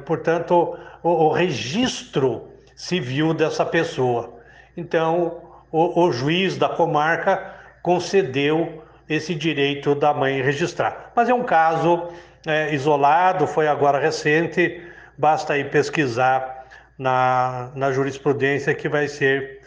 portanto, 0.06 0.78
o, 1.02 1.08
o 1.08 1.32
registro 1.32 2.48
civil 2.74 3.34
dessa 3.34 3.64
pessoa. 3.64 4.34
Então, 4.76 5.42
o, 5.70 6.04
o 6.04 6.12
juiz 6.12 6.56
da 6.56 6.68
comarca 6.68 7.55
concedeu 7.86 8.82
esse 9.08 9.32
direito 9.32 9.94
da 9.94 10.12
mãe 10.12 10.42
registrar. 10.42 11.12
Mas 11.14 11.28
é 11.28 11.34
um 11.34 11.44
caso 11.44 12.08
é, 12.44 12.74
isolado, 12.74 13.46
foi 13.46 13.68
agora 13.68 13.96
recente, 14.00 14.82
basta 15.16 15.52
aí 15.52 15.62
pesquisar 15.62 16.66
na, 16.98 17.70
na 17.76 17.92
jurisprudência 17.92 18.74
que 18.74 18.88
vai 18.88 19.06
ser 19.06 19.60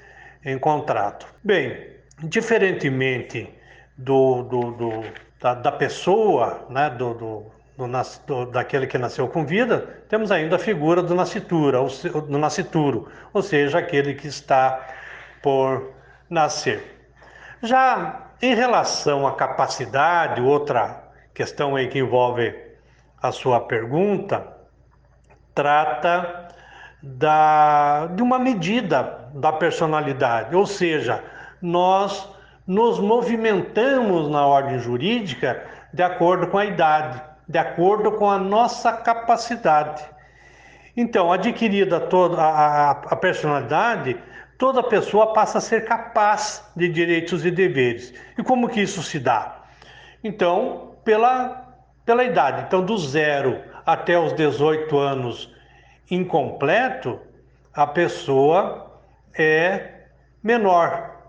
encontrado. 0.46 1.26
Bem, 1.42 1.78
diferentemente 2.22 3.50
do, 3.98 4.44
do, 4.44 4.72
do 4.72 5.04
da, 5.40 5.54
da, 5.54 5.72
pessoa, 5.72 6.68
né, 6.70 6.90
do, 6.90 7.14
do, 7.14 7.46
do, 8.28 8.46
daquele 8.48 8.86
que 8.86 8.98
nasceu 8.98 9.30
com 9.30 9.46
vida, 9.46 10.02
temos 10.10 10.30
ainda 10.30 10.58
a 10.58 10.60
figura 10.60 11.02
do 11.02 11.16
nascitura, 11.16 11.78
do 12.28 12.38
nascituro, 12.38 13.08
ou 13.32 13.42
seja, 13.42 13.80
aquele 13.80 14.14
que 14.14 14.28
está 14.28 14.86
por 15.42 15.94
nascer. 16.30 16.99
Já 17.62 18.28
em 18.42 18.56
relação 18.56 19.28
à 19.28 19.34
capacidade, 19.34 20.42
outra 20.42 21.04
questão 21.34 21.76
aí 21.76 21.88
que 21.88 22.00
envolve 22.00 22.56
a 23.22 23.32
sua 23.32 23.60
pergunta, 23.60 24.48
trata 25.54 26.48
da, 27.04 28.08
de 28.08 28.22
uma 28.22 28.40
medida 28.40 29.30
da 29.34 29.52
personalidade, 29.52 30.56
ou 30.56 30.66
seja, 30.66 31.24
nós 31.62 32.30
nos 32.66 33.00
movimentamos 33.00 34.30
na 34.30 34.46
ordem 34.46 34.80
jurídica 34.80 35.62
de 35.94 36.04
acordo 36.04 36.48
com 36.48 36.58
a 36.58 36.66
idade, 36.66 37.22
de 37.48 37.58
acordo 37.58 38.14
com 38.14 38.30
a 38.30 38.38
nossa 38.38 38.94
capacidade. 38.94 40.04
Então, 40.96 41.32
adquirida 41.32 42.00
toda 42.00 42.42
a, 42.42 42.90
a, 42.90 42.92
a 42.92 43.16
personalidade, 43.16 44.18
toda 44.60 44.84
pessoa 44.84 45.32
passa 45.32 45.58
a 45.58 45.62
ser 45.62 45.86
capaz 45.86 46.70
de 46.76 46.90
direitos 46.90 47.46
e 47.46 47.50
deveres. 47.50 48.14
E 48.38 48.44
como 48.44 48.68
que 48.68 48.82
isso 48.82 49.02
se 49.02 49.18
dá? 49.18 49.64
Então, 50.22 50.98
pela, 51.04 51.66
pela 52.06 52.26
idade. 52.26 52.66
Então, 52.68 52.84
do 52.84 52.98
zero 52.98 53.64
até 53.86 54.20
os 54.20 54.34
18 54.34 54.96
anos 55.00 55.52
incompleto, 56.12 57.20
a 57.74 57.88
pessoa 57.88 59.00
é 59.34 60.08
menor, 60.44 61.22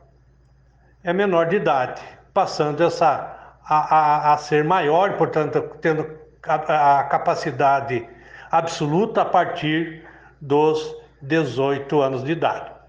é 1.04 1.12
menor 1.12 1.46
de 1.46 1.56
idade, 1.56 2.02
passando 2.34 2.82
essa 2.82 3.56
a, 3.64 4.30
a, 4.30 4.34
a 4.34 4.38
ser 4.38 4.64
maior, 4.64 5.16
portanto, 5.16 5.60
tendo 5.80 6.18
a, 6.42 6.98
a 6.98 7.04
capacidade 7.04 8.08
absoluta 8.50 9.22
a 9.22 9.24
partir 9.24 10.04
dos 10.40 10.96
18 11.22 12.00
anos 12.00 12.24
de 12.24 12.32
idade. 12.32 12.79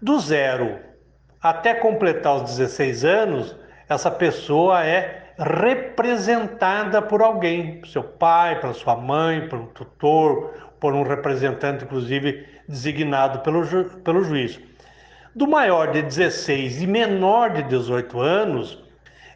Do 0.00 0.20
zero 0.20 0.78
até 1.42 1.74
completar 1.74 2.36
os 2.36 2.56
16 2.56 3.04
anos, 3.04 3.56
essa 3.88 4.10
pessoa 4.10 4.84
é 4.84 5.32
representada 5.36 7.02
por 7.02 7.20
alguém, 7.20 7.80
seu 7.86 8.04
pai, 8.04 8.60
pela 8.60 8.74
sua 8.74 8.96
mãe, 8.96 9.48
por 9.48 9.58
um 9.58 9.66
tutor, 9.66 10.52
por 10.78 10.94
um 10.94 11.02
representante, 11.02 11.84
inclusive 11.84 12.46
designado 12.68 13.40
pelo, 13.40 13.64
ju 13.64 13.84
pelo 14.04 14.22
juiz. 14.22 14.60
Do 15.34 15.48
maior 15.48 15.90
de 15.90 16.02
16 16.02 16.82
e 16.82 16.86
menor 16.86 17.50
de 17.50 17.62
18 17.64 18.20
anos, 18.20 18.82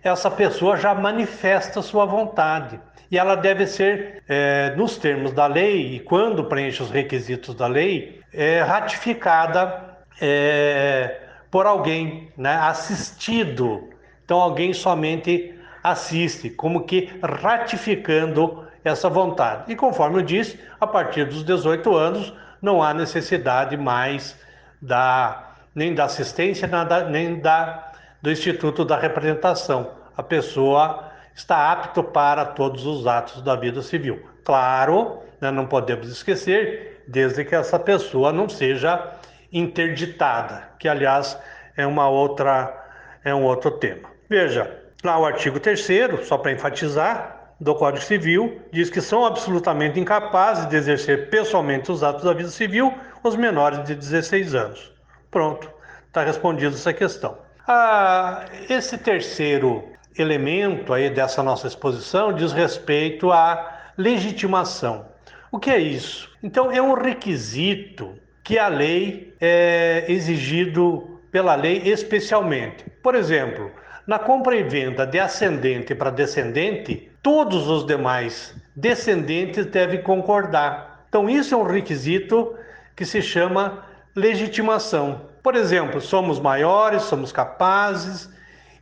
essa 0.03 0.31
pessoa 0.31 0.77
já 0.77 0.95
manifesta 0.95 1.83
sua 1.83 2.05
vontade. 2.05 2.81
E 3.11 3.19
ela 3.19 3.35
deve 3.35 3.67
ser, 3.67 4.23
é, 4.29 4.75
nos 4.77 4.97
termos 4.97 5.33
da 5.33 5.47
lei, 5.47 5.97
e 5.97 6.01
quando 6.01 6.45
preenche 6.45 6.83
os 6.83 6.91
requisitos 6.91 7.55
da 7.55 7.67
lei, 7.67 8.21
é, 8.33 8.63
ratificada 8.63 9.92
é, 10.21 11.21
por 11.51 11.67
alguém, 11.67 12.33
né, 12.37 12.55
assistido. 12.55 13.91
Então 14.25 14.41
alguém 14.41 14.73
somente 14.73 15.55
assiste, 15.83 16.49
como 16.51 16.85
que 16.85 17.11
ratificando 17.23 18.67
essa 18.85 19.09
vontade. 19.09 19.73
E 19.73 19.77
conforme 19.77 20.19
eu 20.19 20.23
disse, 20.23 20.59
a 20.81 20.87
partir 20.87 21.25
dos 21.27 21.45
18 21.45 21.95
anos 21.95 22.33
não 22.61 22.83
há 22.83 22.95
necessidade 22.95 23.77
mais 23.77 24.37
da 24.81 25.49
nem 25.75 25.95
da 25.95 26.05
assistência, 26.05 26.69
nada, 26.69 27.09
nem 27.09 27.41
da 27.41 27.93
do 28.21 28.31
Instituto 28.31 28.85
da 28.85 28.97
Representação. 28.97 29.91
A 30.17 30.23
pessoa 30.23 31.11
está 31.35 31.73
apto 31.73 32.05
para 32.05 32.45
todos 32.45 32.87
os 32.87 33.07
atos 33.07 33.43
da 33.43 33.57
vida 33.57 33.83
civil. 33.83 34.23
Claro, 34.45 35.19
né, 35.41 35.51
não 35.51 35.67
podemos 35.67 36.09
esquecer, 36.09 37.03
desde 37.09 37.45
que 37.45 37.55
essa 37.55 37.79
pessoa 37.79 38.33
não 38.33 38.49
seja 38.49 39.13
interditada, 39.53 40.71
que 40.79 40.89
aliás 40.89 41.39
é 41.77 41.87
uma 41.87 42.09
outra 42.09 42.79
é 43.25 43.35
um 43.35 43.45
outro 43.45 43.71
tema. 43.73 44.11
Veja, 44.29 44.81
lá 45.05 45.19
o 45.19 45.25
artigo 45.25 45.61
3 45.61 45.87
só 46.25 46.39
para 46.39 46.53
enfatizar, 46.53 47.43
do 47.63 47.77
Código 47.77 48.05
Civil, 48.05 48.61
diz 48.73 48.91
que 48.91 49.01
são 49.01 49.25
absolutamente 49.25 50.01
incapazes 50.01 50.67
de 50.67 50.75
exercer 50.75 51.31
pessoalmente 51.31 51.93
os 51.93 52.03
atos 52.03 52.25
da 52.25 52.33
vida 52.33 52.49
civil 52.49 52.93
os 53.23 53.37
menores 53.37 53.85
de 53.85 53.95
16 53.95 54.55
anos. 54.57 54.93
Pronto, 55.31 55.71
está 56.09 56.25
respondida 56.25 56.75
essa 56.75 56.93
questão. 56.93 57.39
Ah, 57.67 58.47
esse 58.69 58.99
terceiro 58.99 59.85
elemento 60.19 60.93
aí 60.93 61.09
dessa 61.09 61.41
nossa 61.41 61.69
exposição 61.69 62.33
diz 62.33 62.53
respeito 62.53 63.31
à 63.31 63.79
legitimação. 63.97 65.07
O 65.53 65.59
que 65.61 65.71
é 65.71 65.79
isso? 65.79 66.29
Então, 66.43 66.73
é 66.73 66.83
um 66.83 66.95
requisito 66.95 68.19
que 68.43 68.59
a 68.59 68.69
lei 68.69 69.35
é 69.41 70.05
exigido 70.09 71.21
pela 71.31 71.55
lei 71.55 71.83
especialmente. 71.85 72.85
Por 73.03 73.15
exemplo, 73.15 73.71
na 74.07 74.19
compra 74.19 74.57
e 74.57 74.63
venda 74.63 75.07
de 75.07 75.19
ascendente 75.19 75.95
para 75.95 76.11
descendente, 76.11 77.11
todos 77.23 77.69
os 77.69 77.87
demais 77.87 78.55
descendentes 78.75 79.67
devem 79.67 80.03
concordar. 80.03 81.05
Então, 81.09 81.29
isso 81.31 81.55
é 81.55 81.59
um 81.59 81.63
requisito 81.63 82.57
que 82.97 83.05
se 83.05 83.23
chama 83.23 83.85
legitimação. 84.15 85.29
Por 85.43 85.55
exemplo, 85.55 86.01
somos 86.01 86.41
maiores, 86.41 87.03
somos 87.03 87.33
capazes 87.33 88.29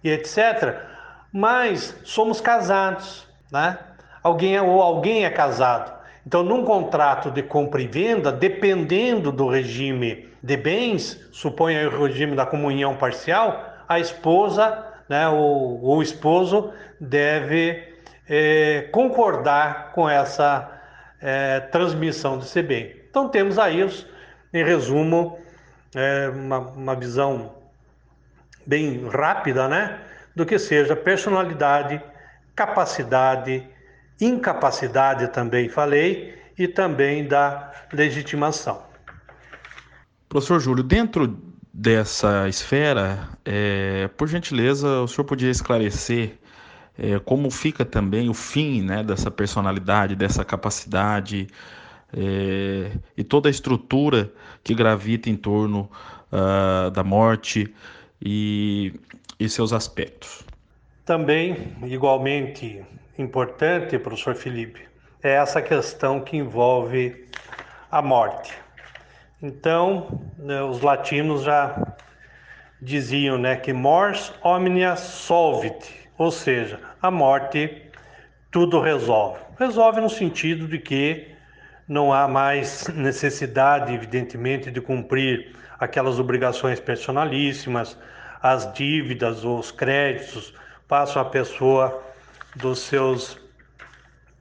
e 0.02 0.10
etc. 0.10 0.76
Mas 1.32 1.94
somos 2.04 2.40
casados, 2.40 3.26
né? 3.52 3.78
Alguém 4.22 4.56
é, 4.56 4.62
ou 4.62 4.82
alguém 4.82 5.24
é 5.24 5.30
casado. 5.30 5.99
Então, 6.26 6.42
num 6.42 6.64
contrato 6.64 7.30
de 7.30 7.42
compra 7.42 7.80
e 7.80 7.86
venda, 7.86 8.30
dependendo 8.30 9.32
do 9.32 9.48
regime 9.48 10.28
de 10.42 10.56
bens, 10.56 11.20
suponha 11.32 11.88
o 11.88 12.06
regime 12.06 12.36
da 12.36 12.44
comunhão 12.44 12.96
parcial, 12.96 13.64
a 13.88 13.98
esposa, 13.98 14.86
né, 15.08 15.28
o, 15.28 15.80
o 15.82 16.02
esposo 16.02 16.72
deve 17.00 17.82
é, 18.28 18.88
concordar 18.92 19.92
com 19.92 20.08
essa 20.08 20.70
é, 21.20 21.60
transmissão 21.60 22.38
desse 22.38 22.62
bem. 22.62 22.94
Então, 23.08 23.28
temos 23.28 23.58
aí, 23.58 23.80
em 24.52 24.64
resumo, 24.64 25.38
é, 25.94 26.28
uma, 26.28 26.58
uma 26.58 26.94
visão 26.94 27.54
bem 28.66 29.08
rápida, 29.08 29.66
né, 29.68 29.98
do 30.36 30.46
que 30.46 30.58
seja 30.58 30.94
personalidade, 30.94 32.00
capacidade, 32.54 33.66
incapacidade 34.20 35.28
também 35.28 35.68
falei 35.68 36.34
e 36.58 36.68
também 36.68 37.26
da 37.26 37.72
legitimação. 37.92 38.82
Professor 40.28 40.60
Júlio, 40.60 40.84
dentro 40.84 41.38
dessa 41.72 42.48
esfera, 42.48 43.28
é, 43.44 44.08
por 44.16 44.28
gentileza, 44.28 45.00
o 45.00 45.08
senhor 45.08 45.24
podia 45.24 45.50
esclarecer 45.50 46.38
é, 46.98 47.18
como 47.18 47.50
fica 47.50 47.84
também 47.84 48.28
o 48.28 48.34
fim 48.34 48.82
né, 48.82 49.02
dessa 49.02 49.30
personalidade, 49.30 50.14
dessa 50.14 50.44
capacidade 50.44 51.48
é, 52.12 52.90
e 53.16 53.24
toda 53.24 53.48
a 53.48 53.50
estrutura 53.50 54.30
que 54.62 54.74
gravita 54.74 55.30
em 55.30 55.36
torno 55.36 55.90
uh, 56.30 56.90
da 56.90 57.02
morte 57.02 57.72
e, 58.20 58.92
e 59.38 59.48
seus 59.48 59.72
aspectos. 59.72 60.44
Também, 61.04 61.74
igualmente 61.84 62.84
importante, 63.20 63.98
professor 63.98 64.34
Felipe, 64.34 64.88
é 65.22 65.32
essa 65.32 65.60
questão 65.60 66.20
que 66.20 66.36
envolve 66.36 67.26
a 67.90 68.00
morte. 68.00 68.52
Então, 69.42 70.20
né, 70.38 70.62
os 70.62 70.80
latinos 70.80 71.42
já, 71.42 71.94
diziam 72.80 73.36
né, 73.36 73.56
que 73.56 73.72
mors 73.72 74.32
omnia 74.42 74.96
solvit, 74.96 76.08
ou 76.16 76.30
seja, 76.30 76.80
a 77.00 77.10
morte 77.10 77.90
tudo 78.50 78.80
resolve. 78.80 79.40
Resolve 79.58 80.00
no 80.00 80.08
sentido 80.08 80.66
de 80.66 80.78
que 80.78 81.28
não 81.86 82.12
há 82.12 82.26
mais 82.26 82.88
necessidade, 82.88 83.94
evidentemente, 83.94 84.70
de 84.70 84.80
cumprir 84.80 85.54
aquelas 85.78 86.18
obrigações 86.18 86.80
personalíssimas, 86.80 87.98
as 88.42 88.72
dívidas 88.72 89.44
ou 89.44 89.58
os 89.58 89.70
créditos 89.70 90.54
passam 90.88 91.20
à 91.20 91.24
pessoa 91.24 92.02
dos 92.56 92.80
seus 92.80 93.38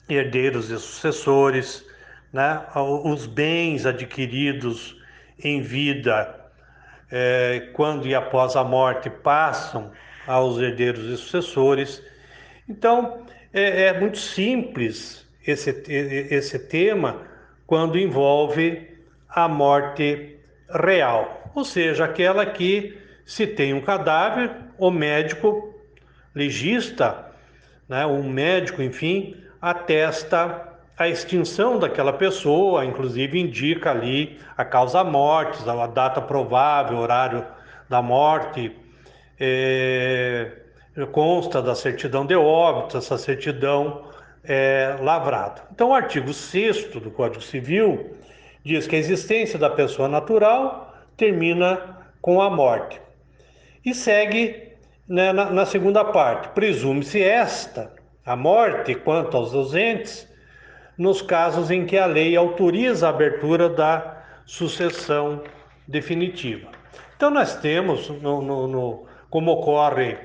herdeiros 0.07 0.69
e 0.69 0.79
sucessores, 0.79 1.85
né? 2.33 2.65
os 2.75 3.25
bens 3.25 3.85
adquiridos 3.85 4.99
em 5.43 5.61
vida, 5.61 6.35
é, 7.11 7.69
quando 7.73 8.07
e 8.07 8.15
após 8.15 8.55
a 8.55 8.63
morte, 8.63 9.09
passam 9.09 9.91
aos 10.27 10.59
herdeiros 10.59 11.05
e 11.05 11.17
sucessores. 11.17 12.03
Então, 12.67 13.25
é, 13.53 13.85
é 13.85 13.99
muito 13.99 14.17
simples 14.17 15.27
esse, 15.45 15.69
esse 15.89 16.59
tema 16.59 17.23
quando 17.65 17.97
envolve 17.97 18.89
a 19.27 19.47
morte 19.47 20.37
real, 20.69 21.51
ou 21.55 21.63
seja, 21.63 22.05
aquela 22.05 22.45
que 22.45 22.97
se 23.25 23.45
tem 23.45 23.73
um 23.73 23.81
cadáver, 23.81 24.51
o 24.77 24.89
médico 24.89 25.75
legista, 26.33 27.28
né, 27.89 28.05
um 28.05 28.29
médico, 28.29 28.81
enfim, 28.81 29.35
atesta 29.59 30.69
a 30.95 31.07
extinção 31.07 31.79
daquela 31.79 32.13
pessoa, 32.13 32.85
inclusive 32.85 33.39
indica 33.39 33.89
ali 33.89 34.37
a 34.55 34.63
causa 34.63 35.03
morte, 35.03 35.67
a 35.67 35.87
data 35.87 36.21
provável, 36.21 36.97
horário 36.97 37.45
da 37.89 38.01
morte, 38.01 38.75
é, 39.39 40.51
consta 41.11 41.61
da 41.61 41.73
certidão 41.73 42.25
de 42.25 42.35
óbito, 42.35 42.97
essa 42.97 43.17
certidão 43.17 44.09
é 44.43 44.97
lavrada. 45.01 45.63
Então, 45.71 45.89
o 45.89 45.93
artigo 45.93 46.33
6 46.33 46.85
do 46.95 47.09
Código 47.11 47.41
Civil 47.41 48.17
diz 48.63 48.85
que 48.85 48.95
a 48.95 48.99
existência 48.99 49.57
da 49.57 49.69
pessoa 49.69 50.09
natural 50.09 50.93
termina 51.15 51.97
com 52.21 52.41
a 52.41 52.49
morte. 52.49 53.01
E 53.85 53.93
segue 53.93 54.68
né, 55.09 55.33
na, 55.33 55.49
na 55.49 55.65
segunda 55.65 56.05
parte: 56.05 56.49
presume-se 56.49 57.21
esta, 57.21 57.91
a 58.23 58.35
morte, 58.35 58.93
quanto 58.93 59.35
aos 59.35 59.53
ausentes, 59.53 60.29
nos 60.97 61.21
casos 61.21 61.71
em 61.71 61.85
que 61.85 61.97
a 61.97 62.05
lei 62.05 62.35
autoriza 62.35 63.07
a 63.07 63.09
abertura 63.09 63.67
da 63.67 64.23
sucessão 64.45 65.41
definitiva. 65.87 66.69
Então, 67.17 67.31
nós 67.31 67.55
temos, 67.55 68.09
no, 68.09 68.41
no, 68.41 68.67
no, 68.67 69.05
como 69.29 69.51
ocorre 69.51 70.17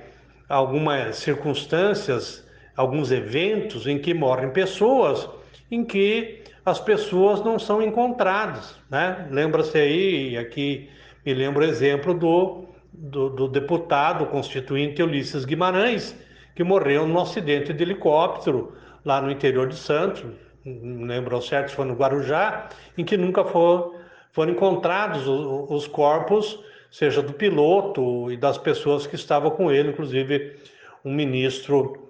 algumas 0.49 1.17
circunstâncias, 1.17 2.47
alguns 2.77 3.11
eventos 3.11 3.87
em 3.87 3.99
que 3.99 4.13
morrem 4.13 4.51
pessoas, 4.51 5.29
em 5.71 5.85
que 5.85 6.43
as 6.65 6.81
pessoas 6.81 7.43
não 7.43 7.59
são 7.59 7.83
encontradas. 7.83 8.77
Né? 8.91 9.27
Lembra-se 9.31 9.79
aí, 9.79 10.37
aqui 10.37 10.89
me 11.25 11.35
lembro 11.35 11.65
o 11.65 11.69
exemplo 11.69 12.15
do, 12.15 12.69
do, 12.97 13.29
do 13.29 13.49
deputado 13.49 14.27
constituinte 14.27 15.03
Ulisses 15.03 15.45
Guimarães, 15.45 16.17
que 16.55 16.63
morreu 16.63 17.07
num 17.07 17.19
acidente 17.19 17.73
de 17.73 17.83
helicóptero 17.83 18.73
lá 19.05 19.21
no 19.21 19.31
interior 19.31 19.69
de 19.69 19.77
Santos, 19.77 20.25
não 20.65 21.07
lembro 21.07 21.35
ao 21.35 21.43
certo 21.43 21.71
se 21.71 21.77
foi 21.77 21.85
no 21.85 21.95
Guarujá, 21.95 22.69
em 22.97 23.05
que 23.05 23.17
nunca 23.17 23.45
for, 23.45 23.95
foram 24.33 24.53
encontrados 24.53 25.27
os, 25.27 25.71
os 25.71 25.87
corpos, 25.87 26.59
seja 26.91 27.21
do 27.21 27.33
piloto 27.33 28.31
e 28.31 28.37
das 28.37 28.57
pessoas 28.57 29.07
que 29.07 29.17
estavam 29.17 29.51
com 29.51 29.71
ele, 29.71 29.91
inclusive 29.91 30.57
um 31.05 31.13
ministro 31.13 32.09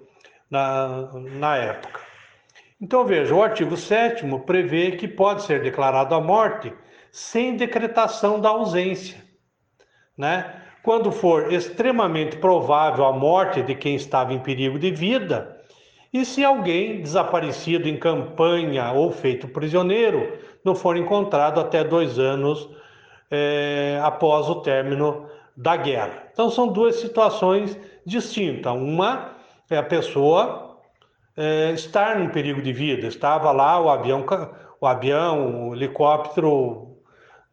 na, 0.50 1.10
na 1.14 1.56
época. 1.56 2.00
Então 2.80 3.04
veja, 3.04 3.34
o 3.34 3.42
artigo 3.42 3.76
7 3.76 4.24
prevê 4.46 4.92
que 4.92 5.08
pode 5.08 5.42
ser 5.42 5.62
declarado 5.62 6.14
a 6.14 6.20
morte 6.20 6.72
sem 7.10 7.56
decretação 7.56 8.40
da 8.40 8.50
ausência, 8.50 9.24
né? 10.16 10.63
Quando 10.84 11.10
for 11.10 11.50
extremamente 11.50 12.36
provável 12.36 13.06
a 13.06 13.12
morte 13.12 13.62
de 13.62 13.74
quem 13.74 13.94
estava 13.94 14.34
em 14.34 14.38
perigo 14.38 14.78
de 14.78 14.90
vida, 14.90 15.58
e 16.12 16.26
se 16.26 16.44
alguém 16.44 17.00
desaparecido 17.00 17.88
em 17.88 17.96
campanha 17.96 18.92
ou 18.92 19.10
feito 19.10 19.48
prisioneiro 19.48 20.38
não 20.62 20.74
for 20.74 20.94
encontrado 20.98 21.58
até 21.58 21.82
dois 21.82 22.18
anos 22.18 22.68
é, 23.30 23.98
após 24.02 24.46
o 24.50 24.56
término 24.56 25.26
da 25.56 25.74
guerra. 25.74 26.24
Então 26.30 26.50
são 26.50 26.68
duas 26.68 26.96
situações 26.96 27.78
distintas. 28.04 28.74
Uma 28.74 29.30
é 29.70 29.78
a 29.78 29.82
pessoa 29.82 30.78
é, 31.34 31.72
estar 31.72 32.20
em 32.20 32.28
perigo 32.28 32.60
de 32.60 32.74
vida, 32.74 33.06
estava 33.06 33.50
lá 33.52 33.80
o 33.80 33.88
avião, 33.88 34.22
o 34.78 34.86
avião, 34.86 35.70
o 35.70 35.74
helicóptero, 35.74 36.98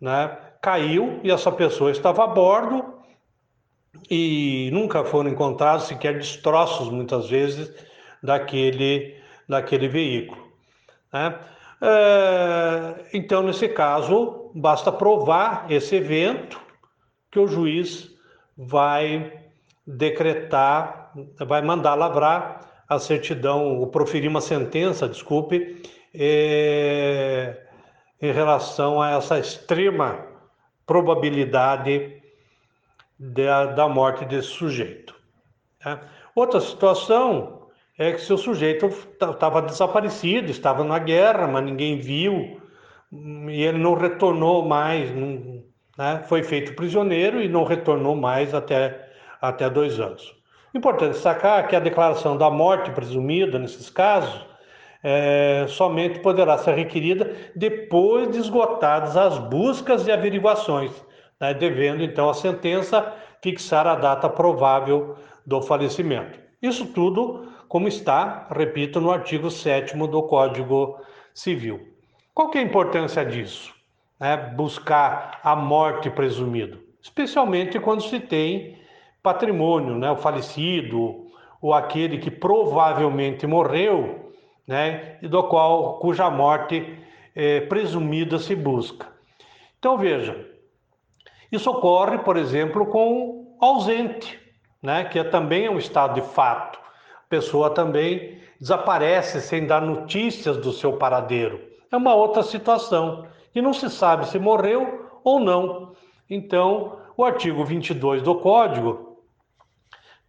né, 0.01 0.37
caiu 0.61 1.21
e 1.23 1.31
essa 1.31 1.49
pessoa 1.49 1.91
estava 1.91 2.25
a 2.25 2.27
bordo 2.27 2.90
e 4.09 4.69
nunca 4.73 5.03
foram 5.03 5.29
encontrados 5.29 5.85
sequer 5.85 6.17
destroços 6.17 6.89
muitas 6.89 7.29
vezes 7.29 7.73
daquele, 8.21 9.15
daquele 9.47 9.87
veículo. 9.87 10.41
Né? 11.11 11.39
É, 11.81 13.05
então, 13.13 13.41
nesse 13.43 13.67
caso, 13.69 14.51
basta 14.53 14.91
provar 14.91 15.65
esse 15.69 15.95
evento 15.95 16.61
que 17.31 17.39
o 17.39 17.47
juiz 17.47 18.09
vai 18.57 19.41
decretar, 19.85 21.11
vai 21.39 21.61
mandar 21.61 21.95
lavrar 21.95 22.83
a 22.87 22.99
certidão, 22.99 23.79
ou 23.79 23.87
proferir 23.87 24.29
uma 24.29 24.41
sentença, 24.41 25.07
desculpe, 25.07 25.81
é, 26.13 27.57
em 28.21 28.31
relação 28.31 29.01
a 29.01 29.11
essa 29.11 29.39
extrema 29.39 30.27
probabilidade 30.85 32.20
da, 33.21 33.67
da 33.67 33.87
morte 33.87 34.25
desse 34.25 34.47
sujeito. 34.47 35.15
Né? 35.85 35.99
Outra 36.33 36.59
situação 36.59 37.67
é 37.97 38.11
que 38.13 38.21
seu 38.21 38.37
sujeito 38.37 38.87
estava 38.87 39.61
desaparecido, 39.61 40.49
estava 40.49 40.83
na 40.83 40.97
guerra, 40.97 41.45
mas 41.45 41.63
ninguém 41.63 41.99
viu, 41.99 42.59
e 43.11 43.61
ele 43.61 43.77
não 43.77 43.93
retornou 43.93 44.65
mais, 44.65 45.13
não, 45.13 45.63
né? 45.95 46.23
foi 46.27 46.41
feito 46.41 46.73
prisioneiro 46.73 47.39
e 47.39 47.47
não 47.47 47.63
retornou 47.63 48.15
mais 48.15 48.55
até, 48.55 49.07
até 49.39 49.69
dois 49.69 49.99
anos. 49.99 50.35
Importante 50.73 51.11
destacar 51.11 51.67
que 51.67 51.75
a 51.75 51.79
declaração 51.79 52.37
da 52.37 52.49
morte 52.49 52.89
presumida, 52.89 53.59
nesses 53.59 53.89
casos, 53.89 54.47
é, 55.03 55.65
somente 55.67 56.19
poderá 56.19 56.57
ser 56.57 56.73
requerida 56.73 57.35
depois 57.55 58.31
de 58.31 58.39
esgotadas 58.39 59.17
as 59.17 59.37
buscas 59.37 60.07
e 60.07 60.11
averiguações, 60.11 60.91
né? 61.41 61.53
devendo 61.55 62.03
então 62.03 62.29
a 62.29 62.33
sentença 62.35 63.13
fixar 63.41 63.87
a 63.87 63.95
data 63.95 64.29
provável 64.29 65.15
do 65.45 65.61
falecimento. 65.61 66.39
Isso 66.61 66.85
tudo 66.85 67.51
como 67.67 67.87
está, 67.87 68.47
repito, 68.51 69.01
no 69.01 69.11
artigo 69.11 69.49
7 69.49 69.97
do 69.97 70.23
Código 70.23 70.99
Civil. 71.33 71.87
Qual 72.33 72.49
que 72.49 72.57
é 72.57 72.61
a 72.61 72.65
importância 72.65 73.25
disso? 73.25 73.73
É 74.19 74.37
buscar 74.37 75.39
a 75.43 75.55
morte 75.55 76.09
presumido, 76.09 76.79
especialmente 77.01 77.79
quando 77.79 78.03
se 78.03 78.19
tem 78.19 78.77
patrimônio, 79.23 79.95
né? 79.95 80.11
o 80.11 80.17
falecido, 80.17 81.25
ou 81.61 81.73
aquele 81.73 82.17
que 82.17 82.29
provavelmente 82.29 83.47
morreu, 83.47 84.33
né? 84.67 85.17
e 85.21 85.27
do 85.27 85.41
qual 85.43 85.97
cuja 85.99 86.29
morte 86.29 86.99
é, 87.35 87.61
presumida 87.61 88.37
se 88.37 88.55
busca. 88.55 89.07
Então 89.79 89.97
veja, 89.97 90.50
isso 91.51 91.69
ocorre, 91.69 92.19
por 92.19 92.37
exemplo, 92.37 92.85
com 92.85 93.57
ausente, 93.59 94.39
né? 94.81 95.05
que 95.05 95.19
é 95.19 95.23
também 95.23 95.69
um 95.69 95.77
estado 95.77 96.15
de 96.15 96.21
fato 96.21 96.81
pessoa 97.31 97.69
também 97.69 98.41
desaparece 98.59 99.39
sem 99.39 99.65
dar 99.65 99.81
notícias 99.81 100.57
do 100.57 100.73
seu 100.73 100.97
paradeiro. 100.97 101.61
É 101.89 101.95
uma 101.95 102.13
outra 102.13 102.43
situação 102.43 103.25
e 103.55 103.61
não 103.61 103.73
se 103.73 103.89
sabe 103.89 104.27
se 104.27 104.37
morreu 104.37 105.09
ou 105.23 105.39
não. 105.39 105.93
Então, 106.29 106.99
o 107.15 107.23
artigo 107.23 107.63
22 107.63 108.21
do 108.21 108.35
Código 108.35 109.17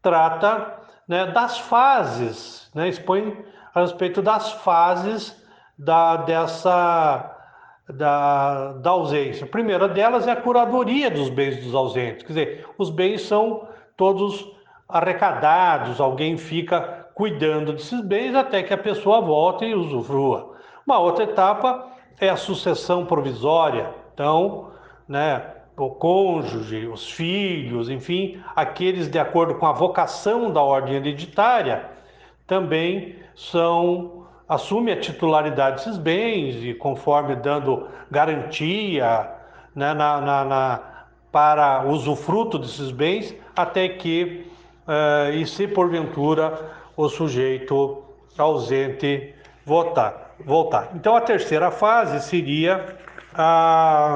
trata 0.00 0.80
né, 1.08 1.26
das 1.26 1.58
fases, 1.58 2.70
né, 2.72 2.88
expõe 2.88 3.44
a 3.74 3.80
respeito 3.80 4.22
das 4.22 4.52
fases 4.52 5.36
da, 5.76 6.16
dessa 6.18 7.36
da, 7.88 8.72
da 8.74 8.90
ausência. 8.90 9.44
A 9.44 9.48
primeira 9.48 9.88
delas 9.88 10.26
é 10.26 10.32
a 10.32 10.36
curadoria 10.36 11.10
dos 11.10 11.28
bens 11.28 11.62
dos 11.62 11.74
ausentes, 11.74 12.22
quer 12.22 12.28
dizer, 12.28 12.66
os 12.78 12.90
bens 12.90 13.22
são 13.22 13.68
todos 13.96 14.50
arrecadados, 14.88 16.00
alguém 16.00 16.36
fica 16.36 17.08
cuidando 17.14 17.72
desses 17.72 18.00
bens 18.00 18.34
até 18.34 18.62
que 18.62 18.72
a 18.72 18.78
pessoa 18.78 19.20
volte 19.20 19.64
e 19.64 19.74
usufrua. 19.74 20.56
Uma 20.86 20.98
outra 20.98 21.24
etapa 21.24 21.88
é 22.20 22.28
a 22.28 22.36
sucessão 22.36 23.06
provisória. 23.06 23.90
Então, 24.12 24.70
né, 25.08 25.42
o 25.76 25.90
cônjuge, 25.90 26.86
os 26.86 27.10
filhos, 27.10 27.88
enfim, 27.88 28.42
aqueles 28.54 29.10
de 29.10 29.18
acordo 29.18 29.54
com 29.56 29.66
a 29.66 29.72
vocação 29.72 30.52
da 30.52 30.62
ordem 30.62 30.96
hereditária, 30.96 31.88
também 32.46 33.16
são 33.34 34.21
assume 34.52 34.92
a 34.92 35.00
titularidade 35.00 35.76
desses 35.76 35.96
bens 35.96 36.62
e 36.62 36.74
conforme 36.74 37.34
dando 37.34 37.88
garantia 38.10 39.30
né, 39.74 39.94
na, 39.94 40.20
na, 40.20 40.44
na, 40.44 40.80
para 41.30 41.84
usufruto 41.86 42.58
desses 42.58 42.90
bens, 42.90 43.34
até 43.56 43.88
que, 43.88 44.46
uh, 44.86 45.32
e 45.32 45.46
se 45.46 45.66
porventura 45.66 46.70
o 46.94 47.08
sujeito 47.08 48.02
ausente 48.36 49.34
votar, 49.64 50.34
voltar. 50.44 50.90
Então 50.94 51.16
a 51.16 51.20
terceira 51.22 51.70
fase 51.70 52.20
seria 52.20 52.98
a, 53.34 54.14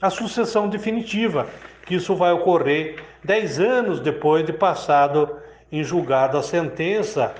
a 0.00 0.08
sucessão 0.08 0.68
definitiva, 0.68 1.46
que 1.84 1.96
isso 1.96 2.16
vai 2.16 2.32
ocorrer 2.32 3.04
dez 3.22 3.60
anos 3.60 4.00
depois 4.00 4.46
de 4.46 4.54
passado 4.54 5.36
em 5.70 5.84
julgado 5.84 6.38
a 6.38 6.42
sentença 6.42 7.34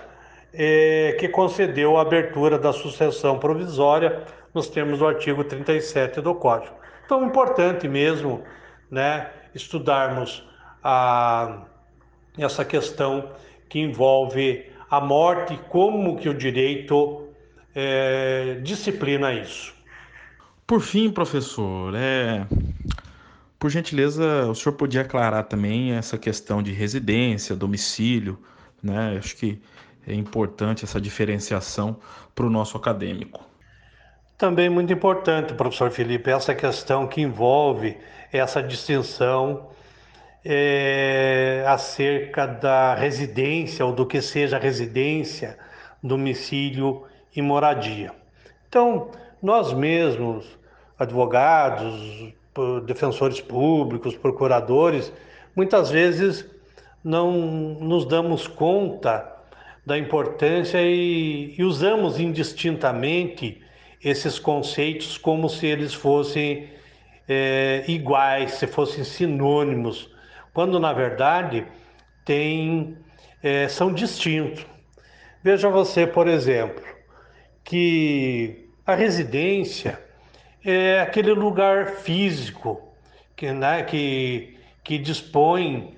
é, 0.57 1.17
que 1.21 1.29
concedeu 1.29 1.99
a 1.99 2.03
abertura 2.03 2.59
da 2.59 2.73
sucessão 2.73 3.39
provisória 3.39 4.25
nos 4.55 4.69
termos 4.69 4.99
do 4.99 5.07
artigo 5.07 5.45
37 5.45 6.21
do 6.23 6.35
Código. 6.35 6.75
Então, 7.05 7.23
é 7.23 7.27
importante 7.27 7.87
mesmo 7.87 8.43
né, 8.91 9.31
estudarmos 9.55 10.43
a, 10.83 11.63
essa 12.39 12.65
questão 12.65 13.31
que 13.69 13.79
envolve 13.79 14.65
a 14.91 15.01
morte, 15.01 15.59
como 15.69 16.17
que 16.17 16.29
o 16.29 16.35
direito 16.35 17.29
é, 17.75 18.59
disciplina 18.63 19.35
isso. 19.35 19.75
Por 20.67 20.81
fim, 20.81 21.11
professor, 21.11 21.95
é, 21.95 22.47
por 23.59 23.71
gentileza, 23.71 24.47
o 24.47 24.55
senhor 24.55 24.75
podia 24.75 25.03
aclarar 25.03 25.45
também 25.45 25.93
essa 25.93 26.17
questão 26.17 26.63
de 26.63 26.73
residência, 26.73 27.55
domicílio, 27.55 28.39
né? 28.83 29.17
Acho 29.19 29.37
que 29.37 29.61
é 30.07 30.15
importante 30.15 30.85
essa 30.85 31.01
diferenciação 31.01 31.97
para 32.35 32.47
o 32.47 32.51
nosso 32.51 32.77
acadêmico. 32.77 33.45
Também 34.39 34.69
muito 34.69 34.93
importante, 34.93 35.55
professor 35.55 35.91
Felipe, 35.91 36.31
essa 36.31 36.55
questão 36.55 37.07
que 37.07 37.23
envolve 37.23 37.97
essa 38.31 38.63
distinção 38.63 39.69
é, 40.45 41.65
acerca 41.67 42.47
da 42.47 42.95
residência 42.95 43.85
ou 43.85 43.93
do 43.93 44.07
que 44.07 44.21
seja 44.21 44.59
residência, 44.59 45.59
domicílio 46.03 47.05
e 47.35 47.41
moradia. 47.41 48.13
Então, 48.69 49.11
nós 49.43 49.73
mesmos, 49.73 50.47
advogados, 50.99 52.33
defensores 52.85 53.41
públicos, 53.41 54.17
procuradores, 54.17 55.13
muitas 55.55 55.91
vezes 55.91 56.45
não 57.03 57.33
nos 57.33 58.05
damos 58.05 58.47
conta 58.47 59.36
da 59.87 59.97
importância 59.97 60.83
e, 60.83 61.55
e, 61.57 61.63
usamos 61.63 62.19
indistintamente 62.19 63.63
esses 64.03 64.37
conceitos 64.37 65.17
como 65.17 65.49
se 65.49 65.65
eles 65.65 65.95
fossem 65.95 66.69
é, 67.29 67.85
iguais, 67.87 68.55
se 68.55 68.67
fossem 68.67 69.05
sinônimos, 69.05 70.13
quando 70.53 70.81
na 70.81 70.93
verdade 70.93 71.65
tem, 72.25 72.97
é, 73.41 73.69
são 73.69 73.93
distintos. 73.93 74.67
Veja 75.43 75.69
você, 75.69 76.05
por 76.05 76.27
exemplo, 76.27 76.85
que 77.63 78.69
a 78.85 78.95
residência 78.97 80.01
é 80.65 81.01
aquele 81.01 81.33
lugar 81.33 81.91
físico 81.91 82.93
que, 83.37 83.53
né, 83.53 83.85
que, 83.85 84.59
que 84.83 84.99
dispõe 84.99 85.97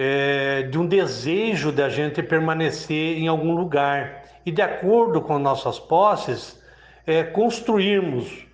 é, 0.00 0.62
de 0.62 0.78
um 0.78 0.86
desejo 0.86 1.72
da 1.72 1.88
gente 1.88 2.22
permanecer 2.22 3.18
em 3.18 3.26
algum 3.26 3.52
lugar 3.52 4.22
e, 4.46 4.52
de 4.52 4.62
acordo 4.62 5.20
com 5.20 5.40
nossas 5.40 5.80
posses, 5.80 6.62
é, 7.04 7.24
construirmos 7.24 8.46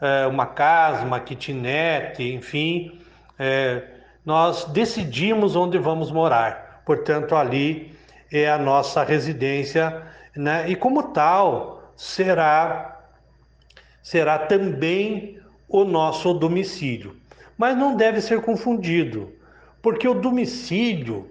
é, 0.00 0.26
uma 0.26 0.46
casa, 0.46 1.04
uma 1.04 1.20
kitnet, 1.20 2.22
enfim, 2.22 2.98
é, 3.38 3.82
nós 4.24 4.64
decidimos 4.64 5.54
onde 5.54 5.76
vamos 5.76 6.10
morar. 6.10 6.82
Portanto, 6.86 7.36
ali 7.36 7.94
é 8.32 8.50
a 8.50 8.56
nossa 8.56 9.04
residência, 9.04 10.02
né? 10.34 10.64
e 10.66 10.74
como 10.74 11.12
tal, 11.12 11.92
será 11.94 12.94
será 14.02 14.38
também 14.38 15.40
o 15.68 15.84
nosso 15.84 16.32
domicílio. 16.32 17.16
Mas 17.58 17.76
não 17.76 17.96
deve 17.96 18.20
ser 18.20 18.40
confundido, 18.40 19.32
porque 19.86 20.08
o 20.08 20.14
domicílio 20.14 21.30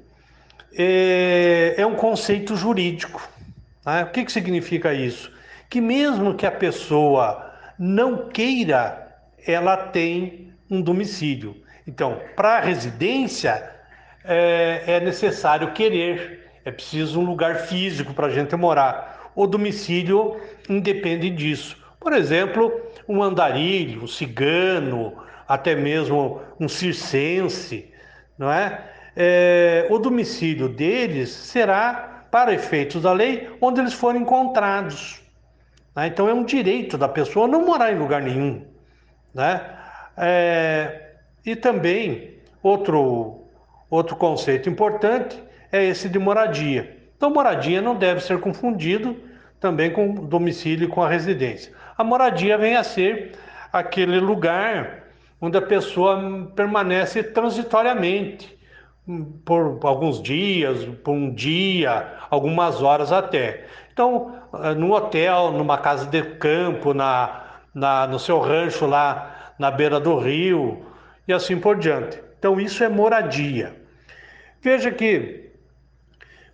é, 0.74 1.74
é 1.78 1.86
um 1.86 1.96
conceito 1.96 2.56
jurídico. 2.56 3.22
Né? 3.86 4.04
O 4.04 4.12
que, 4.12 4.24
que 4.24 4.32
significa 4.32 4.94
isso? 4.94 5.30
Que 5.70 5.82
mesmo 5.82 6.36
que 6.36 6.46
a 6.46 6.52
pessoa 6.52 7.52
não 7.78 8.30
queira, 8.30 9.14
ela 9.46 9.76
tem 9.76 10.54
um 10.72 10.82
domicílio. 10.82 11.58
Então, 11.86 12.22
para 12.34 12.60
a 12.60 12.62
residência, 12.62 13.70
é, 14.24 14.84
é 14.88 15.00
necessário 15.02 15.74
querer, 15.74 16.50
é 16.64 16.72
preciso 16.72 17.20
um 17.20 17.26
lugar 17.26 17.68
físico 17.68 18.14
para 18.14 18.28
a 18.28 18.32
gente 18.32 18.56
morar. 18.56 19.32
O 19.36 19.46
domicílio 19.46 20.40
independe 20.70 21.30
disso. 21.30 21.76
Por 22.00 22.14
exemplo, 22.14 22.72
um 23.06 23.22
andarilho, 23.22 24.04
um 24.04 24.08
cigano, 24.08 25.14
até 25.46 25.76
mesmo 25.76 26.40
um 26.58 26.70
circense, 26.70 27.94
não 28.38 28.52
é? 28.52 28.82
é? 29.16 29.88
O 29.90 29.98
domicílio 29.98 30.70
deles 30.70 31.30
será, 31.30 32.26
para 32.32 32.54
efeitos 32.54 33.02
da 33.02 33.14
lei, 33.14 33.50
onde 33.62 33.80
eles 33.80 33.94
forem 33.94 34.22
encontrados. 34.22 35.22
Né? 35.96 36.08
Então 36.08 36.28
é 36.28 36.34
um 36.34 36.44
direito 36.44 36.98
da 36.98 37.08
pessoa 37.08 37.48
não 37.48 37.66
morar 37.66 37.94
em 37.94 37.98
lugar 37.98 38.22
nenhum. 38.22 38.66
Né? 39.34 39.62
É, 40.18 41.12
e 41.46 41.56
também 41.56 42.36
outro, 42.62 43.46
outro 43.90 44.16
conceito 44.16 44.70
importante 44.70 45.42
é 45.72 45.84
esse 45.84 46.10
de 46.10 46.18
moradia. 46.18 46.98
Então, 47.18 47.30
moradia 47.30 47.82
não 47.82 47.96
deve 47.96 48.22
ser 48.22 48.40
confundido 48.40 49.16
também 49.60 49.92
com 49.92 50.14
domicílio 50.14 50.86
e 50.86 50.92
com 50.92 51.02
a 51.02 51.10
residência. 51.10 51.74
A 51.98 52.04
moradia 52.04 52.58
vem 52.58 52.76
a 52.76 52.84
ser 52.84 53.32
aquele 53.72 54.20
lugar 54.20 55.05
onde 55.46 55.58
a 55.58 55.62
pessoa 55.62 56.52
permanece 56.56 57.22
transitoriamente, 57.22 58.58
por 59.46 59.80
alguns 59.84 60.20
dias, 60.20 60.84
por 61.04 61.12
um 61.12 61.32
dia, 61.32 62.16
algumas 62.32 62.82
horas 62.82 63.12
até. 63.12 63.66
Então, 63.94 64.36
eh, 64.64 64.74
no 64.74 64.92
hotel, 64.92 65.52
numa 65.52 65.78
casa 65.78 66.08
de 66.08 66.24
campo, 66.38 66.96
na, 66.96 67.44
na, 67.76 68.08
no 68.08 68.18
seu 68.18 68.40
rancho 68.40 68.88
lá 68.88 69.54
na 69.60 69.70
beira 69.70 70.00
do 70.00 70.18
rio 70.18 70.84
e 71.28 71.32
assim 71.32 71.60
por 71.60 71.78
diante. 71.78 72.20
Então, 72.40 72.60
isso 72.60 72.84
é 72.84 72.90
moradia. 72.90 73.76
Veja 74.62 74.90
que 74.90 75.52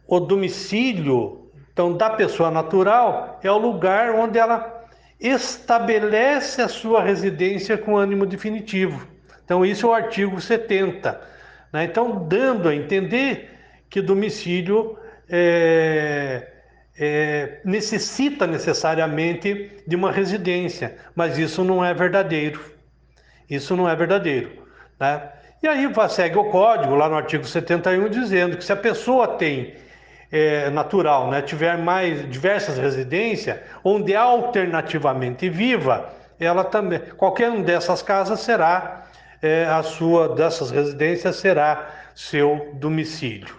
o 0.06 0.19
domicílio 0.19 1.49
então, 1.71 1.95
da 1.95 2.10
pessoa 2.10 2.51
natural 2.51 3.39
é 3.41 3.49
o 3.49 3.58
lugar 3.58 4.13
onde 4.15 4.38
ela 4.38 4.81
estabelece 5.22 6.62
a 6.62 6.68
sua 6.68 7.04
residência 7.04 7.78
com 7.78 7.96
ânimo 7.96 8.26
definitivo. 8.26 9.08
Então, 9.46 9.64
isso 9.64 9.86
é 9.86 9.90
o 9.90 9.94
artigo 9.94 10.42
70. 10.42 11.22
Né? 11.72 11.84
Então, 11.86 12.28
dando 12.28 12.68
a 12.68 12.76
entender 12.76 13.52
que 13.90 14.02
domicílio 14.02 14.98
é, 15.30 16.48
é, 16.98 17.60
necessita 17.64 18.48
necessariamente 18.48 19.72
de 19.86 19.96
uma 19.96 20.12
residência, 20.12 20.98
mas 21.16 21.38
isso 21.38 21.64
não 21.64 21.84
é 21.86 21.94
verdadeiro. 21.94 22.60
Isso 23.50 23.76
não 23.76 23.88
é 23.88 23.96
verdadeiro. 23.96 24.66
Né? 25.00 25.22
E 25.62 25.68
aí 25.68 25.88
segue 26.10 26.38
o 26.38 26.46
código, 26.46 26.96
lá 26.96 27.08
no 27.08 27.16
artigo 27.16 27.46
71, 27.46 28.10
dizendo 28.10 28.58
que 28.58 28.64
se 28.64 28.74
a 28.74 28.78
pessoa 28.78 29.28
tem 29.28 29.76
é, 30.32 30.70
natural, 30.70 31.30
né, 31.30 31.41
tiver 31.41 31.78
mais 31.78 32.30
diversas 32.30 32.78
residências, 32.78 33.60
onde 33.84 34.15
alternativamente 34.15 35.50
viva, 35.50 36.10
ela 36.39 36.63
também, 36.63 37.00
qualquer 37.17 37.50
uma 37.50 37.63
dessas 37.63 38.02
casas 38.02 38.39
será 38.39 39.04
é, 39.41 39.65
a 39.65 39.84
sua 39.84 40.30
dessas 40.30 40.70
residências 40.72 41.36
será 41.36 41.89
seu 42.15 42.72
domicílio. 42.76 43.56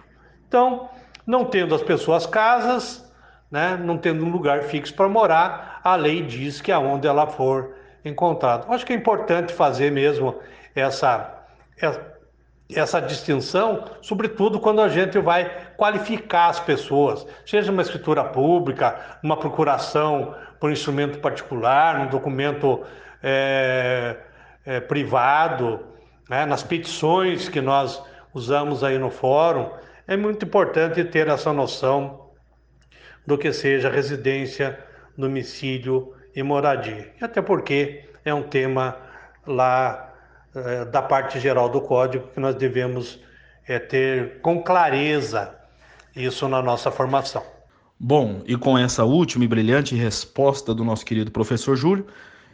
Então, 0.47 0.89
não 1.25 1.45
tendo 1.45 1.75
as 1.75 1.81
pessoas 1.81 2.25
casas, 2.25 3.03
né, 3.51 3.79
não 3.81 3.97
tendo 3.97 4.25
um 4.25 4.29
lugar 4.29 4.63
fixo 4.63 4.93
para 4.93 5.07
morar, 5.07 5.79
a 5.83 5.95
lei 5.95 6.21
diz 6.21 6.61
que 6.61 6.71
aonde 6.71 7.07
ela 7.07 7.27
for 7.27 7.75
encontrada. 8.03 8.65
Acho 8.69 8.85
que 8.85 8.93
é 8.93 8.95
importante 8.95 9.53
fazer 9.53 9.91
mesmo 9.91 10.39
essa, 10.75 11.45
essa 12.73 12.99
distinção, 12.99 13.85
sobretudo 14.01 14.59
quando 14.59 14.81
a 14.81 14.89
gente 14.89 15.19
vai 15.19 15.62
qualificar 15.77 16.47
as 16.49 16.59
pessoas, 16.59 17.25
seja 17.45 17.71
uma 17.71 17.81
escritura 17.81 18.23
pública, 18.23 19.17
uma 19.23 19.37
procuração 19.37 20.35
por 20.59 20.71
instrumento 20.71 21.19
particular, 21.19 21.99
um 21.99 22.07
documento 22.07 22.83
é, 23.21 24.17
é, 24.65 24.79
privado, 24.79 25.79
né, 26.29 26.45
nas 26.45 26.63
petições 26.63 27.49
que 27.49 27.61
nós 27.61 28.01
usamos 28.33 28.83
aí 28.83 28.97
no 28.97 29.09
fórum, 29.09 29.69
é 30.07 30.17
muito 30.17 30.45
importante 30.45 31.03
ter 31.03 31.27
essa 31.27 31.53
noção 31.53 32.31
do 33.25 33.37
que 33.37 33.53
seja 33.53 33.89
residência, 33.89 34.79
domicílio 35.17 36.13
e 36.35 36.43
moradia. 36.43 37.13
E 37.19 37.23
até 37.23 37.41
porque 37.41 38.05
é 38.25 38.33
um 38.33 38.43
tema 38.43 38.97
lá 39.45 40.13
eh, 40.55 40.85
da 40.85 41.01
parte 41.01 41.39
geral 41.39 41.69
do 41.69 41.81
código 41.81 42.27
que 42.27 42.39
nós 42.39 42.55
devemos 42.55 43.23
eh, 43.67 43.79
ter 43.79 44.41
com 44.41 44.61
clareza 44.61 45.57
isso 46.15 46.47
na 46.47 46.61
nossa 46.61 46.91
formação. 46.91 47.43
Bom, 47.99 48.41
e 48.45 48.55
com 48.55 48.77
essa 48.77 49.03
última 49.03 49.45
e 49.45 49.47
brilhante 49.47 49.95
resposta 49.95 50.73
do 50.73 50.83
nosso 50.83 51.05
querido 51.05 51.31
professor 51.31 51.75
Júlio, 51.75 52.05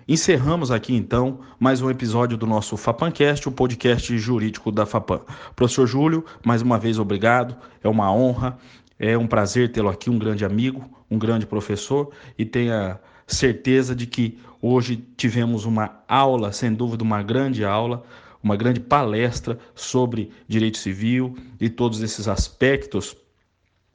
encerramos 0.07 0.71
aqui 0.71 0.95
então 0.95 1.39
mais 1.59 1.81
um 1.81 1.89
episódio 1.89 2.37
do 2.37 2.45
nosso 2.45 2.77
FAPANcast, 2.77 3.47
o 3.49 3.51
podcast 3.51 4.17
jurídico 4.17 4.71
da 4.71 4.85
FAPAN. 4.85 5.21
Professor 5.55 5.87
Júlio, 5.87 6.23
mais 6.45 6.61
uma 6.61 6.77
vez 6.77 6.99
obrigado, 6.99 7.55
é 7.83 7.89
uma 7.89 8.13
honra, 8.13 8.57
é 8.97 9.17
um 9.17 9.27
prazer 9.27 9.71
tê-lo 9.71 9.89
aqui, 9.89 10.09
um 10.09 10.19
grande 10.19 10.45
amigo, 10.45 10.89
um 11.09 11.17
grande 11.17 11.45
professor 11.45 12.11
e 12.37 12.45
tenha 12.45 12.99
certeza 13.25 13.95
de 13.95 14.05
que 14.05 14.39
hoje 14.61 15.03
tivemos 15.17 15.65
uma 15.65 16.03
aula, 16.07 16.51
sem 16.51 16.73
dúvida, 16.73 17.03
uma 17.03 17.23
grande 17.23 17.65
aula, 17.65 18.03
uma 18.43 18.55
grande 18.55 18.79
palestra 18.79 19.57
sobre 19.75 20.31
direito 20.47 20.77
civil 20.77 21.35
e 21.59 21.69
todos 21.69 22.01
esses 22.01 22.27
aspectos 22.27 23.15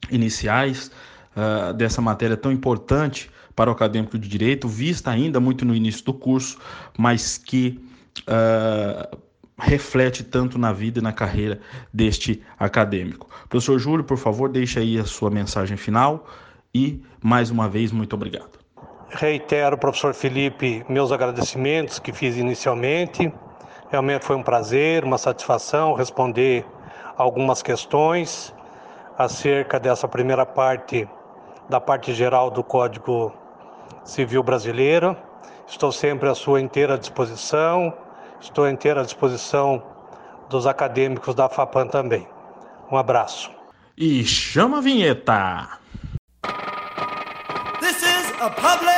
iniciais 0.09 0.91
uh, 1.35 1.73
dessa 1.73 2.01
matéria 2.01 2.37
tão 2.37 2.51
importante 2.51 3.29
para 3.55 3.69
o 3.69 3.73
acadêmico 3.73 4.17
de 4.19 4.27
direito, 4.27 4.67
vista 4.67 5.09
ainda 5.09 5.39
muito 5.39 5.63
no 5.65 5.73
início 5.73 6.03
do 6.03 6.13
curso, 6.13 6.59
mas 6.97 7.37
que 7.37 7.79
uh, 8.21 9.17
reflete 9.57 10.23
tanto 10.23 10.57
na 10.57 10.73
vida 10.73 10.99
e 10.99 11.01
na 11.01 11.13
carreira 11.13 11.59
deste 11.93 12.43
acadêmico. 12.59 13.29
Professor 13.47 13.79
Júlio, 13.79 14.03
por 14.03 14.17
favor, 14.17 14.49
deixe 14.49 14.79
aí 14.79 14.99
a 14.99 15.05
sua 15.05 15.29
mensagem 15.29 15.77
final 15.77 16.27
e, 16.73 17.01
mais 17.23 17.49
uma 17.49 17.69
vez, 17.69 17.91
muito 17.91 18.13
obrigado. 18.13 18.59
Reitero, 19.09 19.77
professor 19.77 20.13
Felipe, 20.13 20.83
meus 20.89 21.11
agradecimentos 21.11 21.99
que 21.99 22.11
fiz 22.11 22.35
inicialmente. 22.35 23.31
Realmente 23.89 24.25
foi 24.25 24.35
um 24.35 24.43
prazer, 24.43 25.05
uma 25.05 25.17
satisfação 25.17 25.93
responder 25.93 26.65
algumas 27.15 27.61
questões 27.61 28.53
acerca 29.17 29.79
dessa 29.79 30.07
primeira 30.07 30.45
parte 30.45 31.07
da 31.69 31.79
parte 31.79 32.13
geral 32.13 32.51
do 32.51 32.63
Código 32.63 33.33
Civil 34.03 34.43
Brasileiro. 34.43 35.17
Estou 35.67 35.91
sempre 35.91 36.29
à 36.29 36.35
sua 36.35 36.61
inteira 36.61 36.97
disposição, 36.97 37.93
estou 38.39 38.65
à 38.65 38.71
inteira 38.71 39.03
disposição 39.03 39.81
dos 40.49 40.67
acadêmicos 40.67 41.33
da 41.33 41.49
FAPAN 41.49 41.87
também. 41.87 42.27
Um 42.91 42.97
abraço. 42.97 43.51
E 43.97 44.23
chama 44.23 44.77
a 44.77 44.81
vinheta! 44.81 45.79
This 47.79 48.03
is 48.03 48.33
a 48.41 48.49
public 48.49 48.94